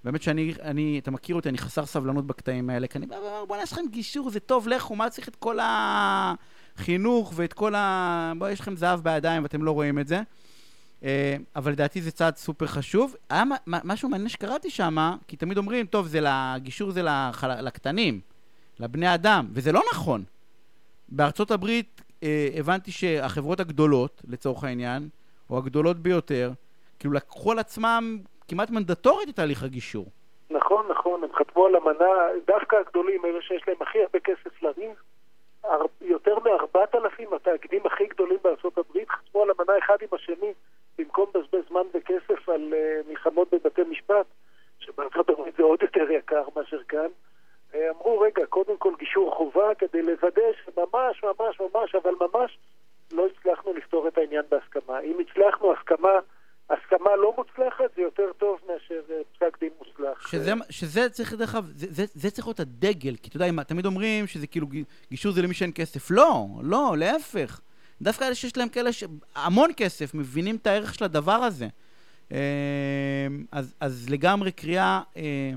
[0.04, 3.44] באמת שאני, אני, אתה מכיר אותי, אני חסר סבלנות בקטעים האלה, כי אני בא ואומר,
[3.44, 8.32] בוא'נה, יש לכם גישור, זה טוב, לכו, מה צריך את כל החינוך ואת כל ה...
[8.38, 10.20] בוא, יש לכם זהב בידיים ואתם לא רואים את זה.
[11.04, 13.16] אה, אבל לדעתי זה צעד סופר חשוב.
[13.30, 14.96] היה משהו מעניין שקראתי שם,
[15.28, 17.60] כי תמיד אומרים, טוב, זה לגישור זה לחל...
[17.62, 18.20] לקטנים,
[18.80, 20.22] לבני אדם, וזה לא נכון.
[21.08, 25.08] בארצות הברית אה, הבנתי שהחברות הגדולות, לצורך העניין,
[25.50, 26.50] או הגדולות ביותר,
[26.98, 30.06] כאילו לקחו על עצמם כמעט מנדטורית את תהליך הגישור.
[30.50, 32.04] נכון, נכון, הם חתמו על אמנה,
[32.46, 34.94] דווקא הגדולים, אלה שיש להם הכי הרבה כסף לריב,
[36.00, 40.52] יותר מארבעת אלפים התאגידים הכי גדולים בארצות הברית חתמו על אמנה אחד עם השני
[40.98, 44.26] במקום לבזבז זמן וכסף על uh, מלחמות בבתי משפט,
[44.78, 47.08] שבארצות הברית זה עוד יותר יקר מאשר כאן.
[47.72, 52.58] Uh, אמרו, רגע, קודם כל גישור חובה כדי לוודא שממש, ממש, ממש, אבל ממש
[53.12, 55.00] לא הצלחנו לפתור את העניין בהסכמה.
[55.00, 56.18] אם הצלחנו הסכמה,
[56.70, 60.28] הסכמה לא מוצלחת, זה יותר טוב מאשר uh, פסק דין מוצלח.
[60.28, 63.86] שזה, שזה צריך, דרך אגב, זה, זה, זה צריך להיות הדגל, כי אתה יודע, תמיד
[63.86, 64.66] אומרים שזה כאילו
[65.10, 66.10] גישור זה למי שאין כסף.
[66.10, 67.60] לא, לא, להפך.
[68.04, 69.04] דווקא אלה שיש להם כאלה ש...
[69.34, 71.68] המון כסף, מבינים את הערך של הדבר הזה.
[73.52, 75.50] אז, אז לגמרי קריאה אה,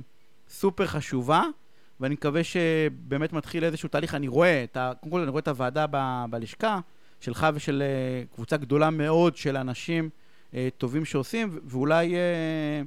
[0.50, 1.44] סופר חשובה,
[2.00, 4.16] ואני מקווה שבאמת מתחיל איזשהו תהליך.
[4.16, 4.92] אני רואה, את ה...
[5.00, 6.26] קודם כל אני רואה את הוועדה ב...
[6.30, 6.80] בלשכה
[7.20, 10.10] שלך ושל אה, קבוצה גדולה מאוד של אנשים
[10.54, 12.16] אה, טובים שעושים, ואולי...
[12.16, 12.82] אה,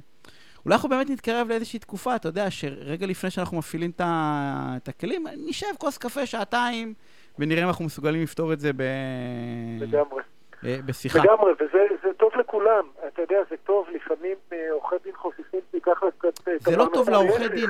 [0.65, 5.67] אולי אנחנו באמת נתקרב לאיזושהי תקופה, אתה יודע, שרגע לפני שאנחנו מפעילים את הכלים, נשב
[5.77, 6.93] כוס קפה שעתיים,
[7.39, 8.81] ונראה אם אנחנו מסוגלים לפתור את זה ב...
[9.81, 10.21] לגמרי.
[10.65, 11.19] אה, בשיחה.
[11.19, 12.83] לגמרי, וזה טוב לכולם.
[13.07, 16.47] אתה יודע, זה טוב, לפעמים אה, עורכי דין חופפים ייקח קצת...
[16.47, 17.69] אה, זה לא טוב לעורכי דין.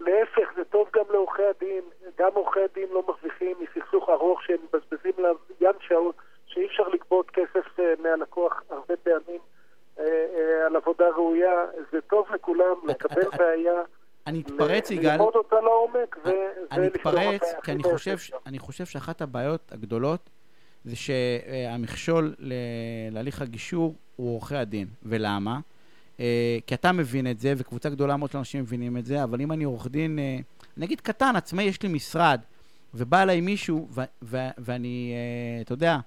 [0.00, 1.82] להפך, זה טוב גם לעורכי הדין.
[2.18, 6.14] גם עורכי הדין לא מרוויחים מסכסוך ארוך שהם מבזבזים עליו ים שעות,
[6.46, 9.40] שאי אפשר לגבות כסף מהלקוח הרבה פעמים
[10.66, 11.64] על עבודה ראויה.
[11.92, 13.82] זה טוב לכולם לקבל בעיה.
[14.26, 15.12] אני אתפרץ, יגאל.
[15.12, 16.16] ללמוד אותה לעומק.
[16.72, 18.16] אני אתפרץ, כי אני חושב,
[18.46, 20.30] אני חושב שאחת הבעיות הגדולות
[20.84, 22.34] זה שהמכשול
[23.10, 24.88] להליך הגישור הוא עורכי הדין.
[25.02, 25.60] ולמה?
[26.66, 29.52] כי אתה מבין את זה, וקבוצה גדולה מאוד של אנשים מבינים את זה, אבל אם
[29.52, 30.18] אני עורך דין,
[30.76, 32.40] נגיד קטן, עצמאי, יש לי משרד,
[32.94, 33.88] ובא אליי מישהו,
[34.58, 35.14] ואני,
[35.60, 35.98] אתה יודע,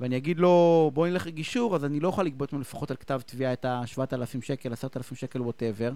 [0.00, 3.20] ואני אגיד לו, בוא נלך לגישור, אז אני לא יכול לגבות ממנו לפחות על כתב
[3.26, 5.92] תביעה את ה-7,000 שקל, 10,000 שקל, ווטאבר.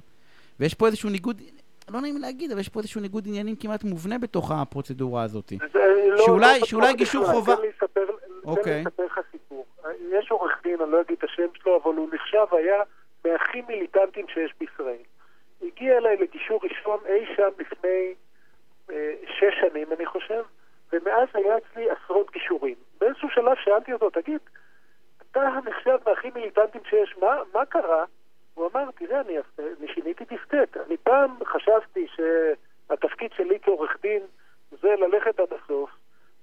[0.61, 1.43] ויש פה איזשהו ניגוד,
[1.91, 5.53] לא נעים להגיד, אבל יש פה איזשהו ניגוד עניינים כמעט מובנה בתוך הפרוצדורה הזאת.
[5.53, 7.57] לא- שאולי, לא שאולי גישור חובה...
[7.57, 8.07] תן לי לספר,
[8.55, 9.67] תן לי לספר לך סיפור.
[10.13, 12.83] יש עורך דין, אני לא אגיד את השם שלו, אבל הוא נחשב היה
[13.25, 15.03] מהכי מיליטנטים שיש בישראל.
[15.63, 18.15] הגיע אליי לגישור ראשון אי שם לפני
[18.91, 20.43] אה, שש שנים, אני חושב,
[20.93, 22.75] ומאז היה אצלי עשרות גישורים.
[23.01, 24.41] באיזשהו שלב שאלתי אותו, תגיד,
[25.31, 28.05] אתה הנחשב מהכי מיליטנטים שיש, מה, מה קרה?
[28.59, 30.77] הוא אמר, תראה, אני, אני שיניתי דיסקט.
[30.77, 34.23] אני פעם חשבתי שהתפקיד שלי כעורך דין
[34.71, 35.91] זה ללכת עד הסוף,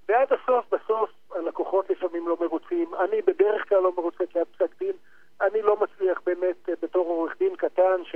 [0.10, 4.80] ועד הסוף, בסוף, הלקוחות לפעמים לא מרוצים, אני בדרך כלל לא מרוצה כי היה פסק
[4.80, 4.94] דין,
[5.42, 8.16] אני לא מצליח באמת אה, בתור עורך דין קטן ש...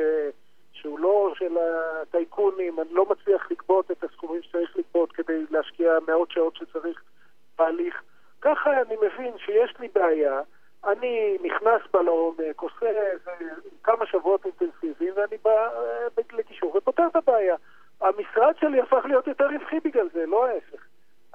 [0.73, 6.31] שהוא לא של הטייקונים, אני לא מצליח לגבות את הסכומים שצריך לגבות כדי להשקיע מאות
[6.31, 7.03] שעות שצריך
[7.57, 8.01] בהליך.
[8.41, 10.41] ככה אני מבין שיש לי בעיה,
[10.87, 12.85] אני נכנס בה לעומק, עושה
[13.83, 17.55] כמה שבועות אינטנסיביים, ואני בא אה, לקישור ופותר את הבעיה.
[18.01, 20.79] המשרד שלי הפך להיות יותר רווחי בגלל זה, לא ההפך.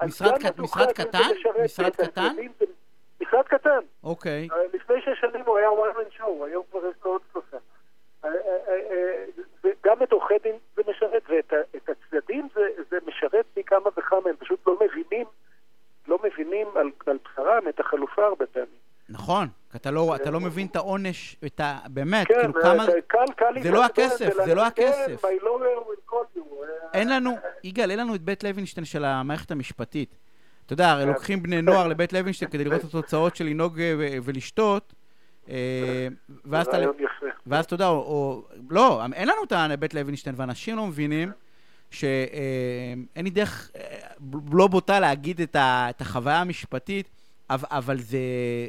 [0.03, 0.59] משרד, ק...
[0.59, 1.19] משרד קטן?
[1.63, 2.35] משרד קטן?
[3.21, 3.79] משרד קטן.
[4.03, 4.47] אוקיי.
[4.51, 7.57] אה, לפני שש שנים הוא היה one man show, היום כבר יש לו עוד שלושה.
[8.25, 8.31] אה,
[9.83, 14.35] גם את עורכי דין זה משרת, ואת הצדדים זה, זה משרת פי כמה וכמה, הם
[14.35, 15.25] פשוט לא מבינים,
[16.07, 18.84] לא מבינים על, על בשרם את החלופה הרבה פעמים.
[19.09, 21.79] נכון, כי אתה לא, אתה לא מבין את העונש, את ה...
[21.87, 22.83] באמת, כן, כאילו כמה...
[22.87, 25.25] אה, קל, קל זה לא הכסף, זה לא כן, הכסף.
[25.25, 25.29] אה,
[26.93, 30.17] אין לנו, יגאל, אין לנו את בית לוינשטיין של המערכת המשפטית.
[30.65, 31.07] אתה יודע, הרי כן.
[31.07, 34.93] לוקחים בני נוער לבית לוינשטיין כדי לראות את התוצאות של לנהוג אה, ולשתות,
[36.45, 36.77] ואז אתה...
[37.47, 38.43] ואז אתה יודע, או.
[38.69, 41.31] לא, אין לנו את הבית לוינשטיין, ואנשים לא מבינים
[41.91, 43.71] שאין לי דרך
[44.51, 47.09] לא בוטה להגיד את החוויה המשפטית,
[47.49, 48.19] אבל, אבל זה,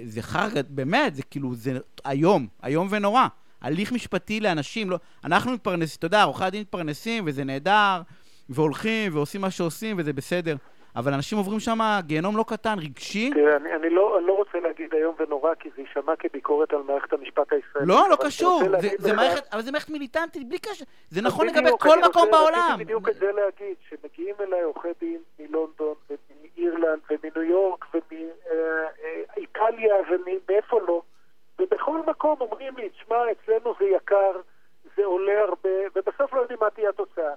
[0.05, 3.27] זה חרא, באמת, זה כאילו, זה איום, איום ונורא.
[3.63, 8.03] הליך משפטי לאנשים, לא, אנחנו מתפרנסים, אתה יודע, עורכי הדין מתפרנסים, וזה נהדר,
[8.49, 10.57] והולכים, ועושים מה שעושים, וזה בסדר.
[10.97, 13.31] אבל אנשים עוברים שם גיהנום לא קטן, רגשי.
[13.35, 16.83] תראה, אני, אני, לא, אני לא רוצה להגיד איום ונורא, כי זה יישמע כביקורת על
[16.83, 17.89] מערכת המשפט הישראלית.
[17.89, 18.61] לא, לא אני קשור.
[18.81, 20.85] זה, זה לך- מערכת, אבל זה מערכת מיליטנטית, בלי קשר.
[21.11, 22.59] זה נכון לגבי כל אני מקום בעולם.
[22.69, 27.85] רציתי בדיוק את זה להגיד, שמגיעים אליי עורכי דין מלונדון ומאירלנד ומניו יורק
[29.37, 31.03] ומאיטליה ומאיפה לא,
[31.59, 34.33] ובכל מקום אומרים לי, תשמע, אצלנו זה יקר,
[34.97, 37.33] זה עולה הרבה, ובסוף לא יודעים מה תהיה התוצאה.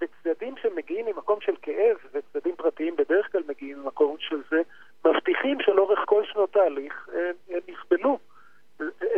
[0.00, 4.62] וצדדים שמגיעים ממקום של כאב, וצדדים פרטיים בדרך כלל מגיעים ממקום של זה,
[5.04, 8.18] מבטיחים שלאורך כל שנות ההליך הם, הם יסבלו.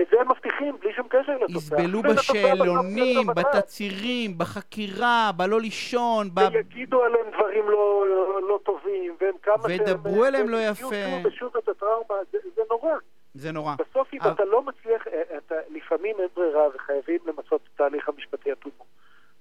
[0.02, 1.56] את זה הם מבטיחים בלי שום קשר לתוצאה.
[1.56, 3.26] יסבלו בשאלונים.
[3.36, 6.38] בתצהירים, בחקירה, בלא לישון, ב...
[6.52, 8.06] ויגידו עליהם דברים לא,
[8.48, 10.96] לא טובים, והם כמה וידברו אליהם לא יפה.
[11.24, 12.92] ושוב את הטראומה, זה, זה נורא.
[13.34, 13.74] זה נורא.
[13.78, 18.08] בסוף אם אבל- אתה לא מצליח, אה, אתה, לפעמים אין ברירה וחייבים למצות את התהליך
[18.08, 18.84] המשפטי תומו.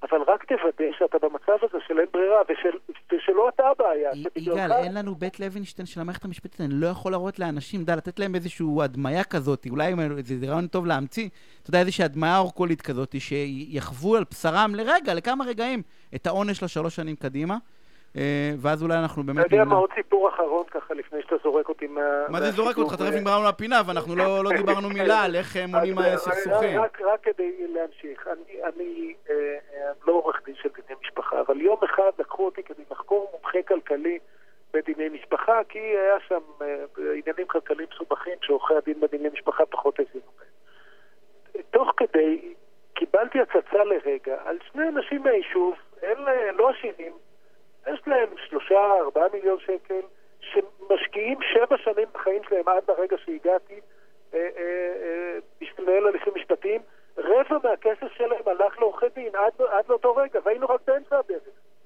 [0.03, 2.77] אבל רק תוודא שאתה במצב הזה של אין ברירה, ושל,
[3.11, 4.11] ושלא אתה הבעיה.
[4.35, 8.19] יגאל, אין לנו בית לוינשטיין של המערכת המשפטית, אני לא יכול להראות לאנשים, די, לתת
[8.19, 11.29] להם איזושהי הדמיה כזאת, אולי זה רעיון טוב להמציא,
[11.61, 15.81] אתה יודע, איזושהי הדמיה אורקולית כזאת, שיחוו על בשרם לרגע, לכמה רגעים,
[16.15, 17.57] את העונש לשלוש שנים קדימה,
[18.61, 19.73] ואז אולי אנחנו אתה באמת יודע נמנע.
[19.73, 22.01] מה עוד סיפור אחרון ככה, לפני שאתה זורק אותי מה...
[22.29, 22.95] מה זה זורק אותך?
[22.95, 26.79] תכף נגמרנו לפינה, ואנחנו לא לא דיברנו מילה על איך אה, מונעים אז, אה, סכסוכים.
[26.79, 28.27] רק, כדי להמשיך,
[28.63, 29.35] אני, אה,
[29.73, 33.59] אה, לא עורך דין של דיני משפחה, אבל יום אחד לקחו אותי כדי לחקור מומחה
[33.67, 34.19] כלכלי
[34.73, 36.65] בדיני משפחה, כי היה שם אה,
[36.97, 41.63] עניינים כלכליים מסובכים שעורכי הדין בדיני משפחה פחות הבינו בהם.
[41.71, 42.53] תוך כדי
[42.93, 47.13] קיבלתי הצצה לרגע על שני אנשים מהיישוב, אלה לא עשירים,
[47.93, 50.01] יש להם שלושה, ארבעה מיליון שקל,
[50.39, 53.79] שמשקיעים שבע שנים בחיים שלהם עד לרגע שהגעתי
[54.33, 54.63] אה, אה,
[55.03, 56.81] אה, בשביל לנהל הליכים משפטיים.
[57.17, 61.43] רבע מהכסף שלהם הלך לעורכי דין עד, עד לאותו רגע, והיינו רק באמצע הדרך.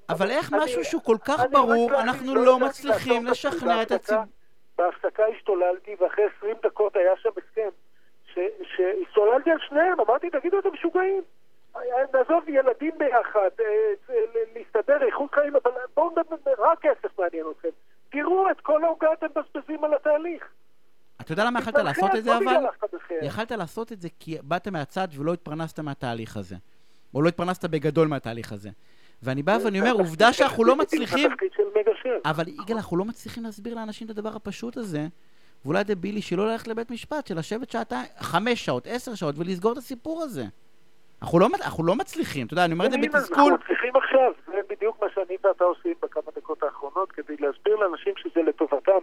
[0.09, 4.23] אבל איך אני- משהו שהוא כל כך ברור, אנחנו לא ידעתי מצליחים לשכנע את הציבור.
[4.77, 7.69] בהפסקה השתוללתי, ואחרי 20 דקות היה שם הסכם.
[8.75, 11.21] שהשתוללתי על שניהם, אמרתי, תגידו, אתם משוגעים.
[12.13, 14.15] נעזוב ילדים ביחד, אה,
[14.55, 17.69] להסתדר, איכות חיים, אבל בואו נדבר, רק כסף מעניין אתכם.
[18.09, 20.43] תראו את כל העוגה אתם מבזבזים על התהליך.
[21.21, 22.65] אתה יודע למה יכלת לעשות את זה אבל?
[23.21, 26.55] יכלת לעשות את זה כי באת מהצד ולא התפרנסת מהתהליך הזה.
[27.13, 28.69] או לא התפרנסת בגדול מהתהליך הזה.
[29.23, 31.31] ואני בא ואני אומר, עובדה שאנחנו לא מצליחים...
[32.25, 35.07] אבל יגאל, אנחנו לא מצליחים להסביר לאנשים את הדבר הפשוט הזה,
[35.65, 39.77] ואולי דבילי שלא ללכת לבית משפט, של לשבת שעתיים, חמש שעות, עשר שעות, ולסגור את
[39.77, 40.43] הסיפור הזה.
[41.23, 43.43] אנחנו לא, אנחנו לא מצליחים, אתה יודע, אני אומר את זה בתסכול.
[43.43, 48.13] אנחנו מצליחים עכשיו, זה בדיוק מה שאני ואתה עושים בכמה דקות האחרונות, כדי להסביר לאנשים
[48.17, 49.01] שזה לטובתם.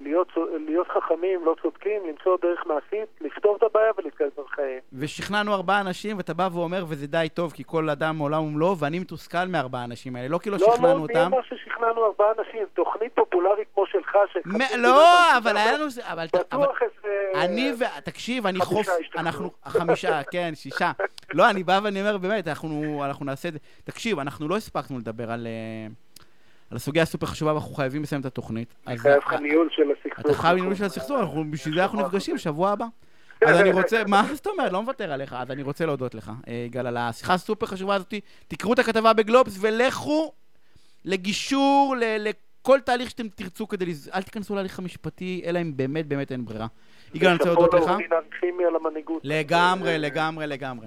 [0.00, 0.28] להיות,
[0.66, 4.80] להיות חכמים, לא צודקים, למצוא דרך מעשית, לפתור את הבעיה ולהתקדם בחייהם.
[4.92, 8.98] ושכנענו ארבעה אנשים, ואתה בא ואומר, וזה די טוב, כי כל אדם עולם ומלואו, ואני
[8.98, 10.28] מתוסכל מארבעה האנשים האלה.
[10.28, 11.18] לא כי לא לא, שכנענו לא, מי אותם.
[11.32, 12.62] אמר ששכנענו ארבעה אנשים?
[12.74, 14.96] תוכנית פופולרית כמו שלך, מ- שחצי לא, מיליון
[15.36, 15.84] אבל אנשים, היה לנו...
[16.12, 17.30] אבל- אבל- בטוח איזה...
[17.44, 17.84] אני ו...
[18.04, 18.86] תקשיב, אני חוף...
[19.16, 19.50] אנחנו...
[19.64, 20.92] חמישה, כן, שישה.
[21.34, 23.58] לא, אני בא ואני אומר, באמת, אנחנו, אנחנו נעשה את זה.
[23.84, 25.86] תקשיב, אנחנו לא הספקנו לדבר על, אה,
[26.70, 28.74] על הסוגיה הסופר חשובה, ואנחנו חייבים לסיים את התוכנית.
[28.86, 30.20] אני חייב לך ניהול של הסכסוך.
[30.20, 32.86] אתה חייב ניהול של הסכסוך, בשביל זה אנחנו נפגשים שבוע הבא.
[33.46, 34.72] אז אני רוצה, מה זאת אומרת?
[34.72, 35.32] לא מוותר עליך.
[35.38, 38.14] אז אני רוצה להודות לך, אה, יגאל, על השיחה הסופר חשובה הזאת.
[38.48, 40.32] תקראו את הכתבה בגלובס ולכו
[41.04, 43.86] לגישור, לכל תהליך שאתם תרצו כדי...
[43.86, 46.66] לז- אל תיכנסו להליך המשפטי, אלא אם באמת באמת אין ברירה.
[47.14, 47.90] יגאל, אני רוצה להודות לך.
[49.24, 50.86] לגמרי, לגמרי, לגמרי.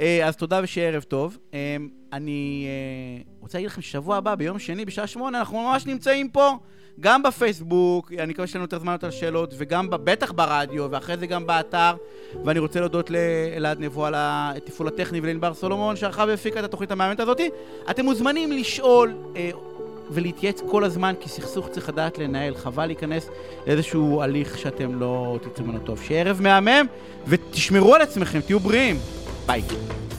[0.00, 1.38] אה, אז תודה ושיהיה ערב טוב.
[1.54, 1.76] אה,
[2.12, 2.66] אני
[3.40, 6.56] רוצה להגיד לכם ששבוע הבא, ביום שני, בשעה שמונה, אנחנו ממש נמצאים פה.
[7.00, 11.26] גם בפייסבוק, אני מקווה שיש לנו יותר זמן יותר שאלות, וגם בטח ברדיו, ואחרי זה
[11.26, 11.94] גם באתר.
[12.44, 17.20] ואני רוצה להודות לאלעד נבו על התפעול הטכני ולענבר סולומון, שערכה והפיקה את התוכנית המאמנת
[17.20, 17.50] הזאתי.
[17.90, 19.50] אתם מוזמנים לשאול אה,
[20.10, 22.54] ולהתייעץ כל הזמן, כי סכסוך צריך לדעת לנהל.
[22.54, 23.28] חבל להיכנס
[23.66, 26.02] לאיזשהו הליך שאתם לא תצאו ממנו טוב.
[26.02, 26.86] שיהיה ערב מהמם,
[27.26, 28.96] ותשמרו על עצמכם, תהיו בריאים.
[29.46, 30.09] 拜。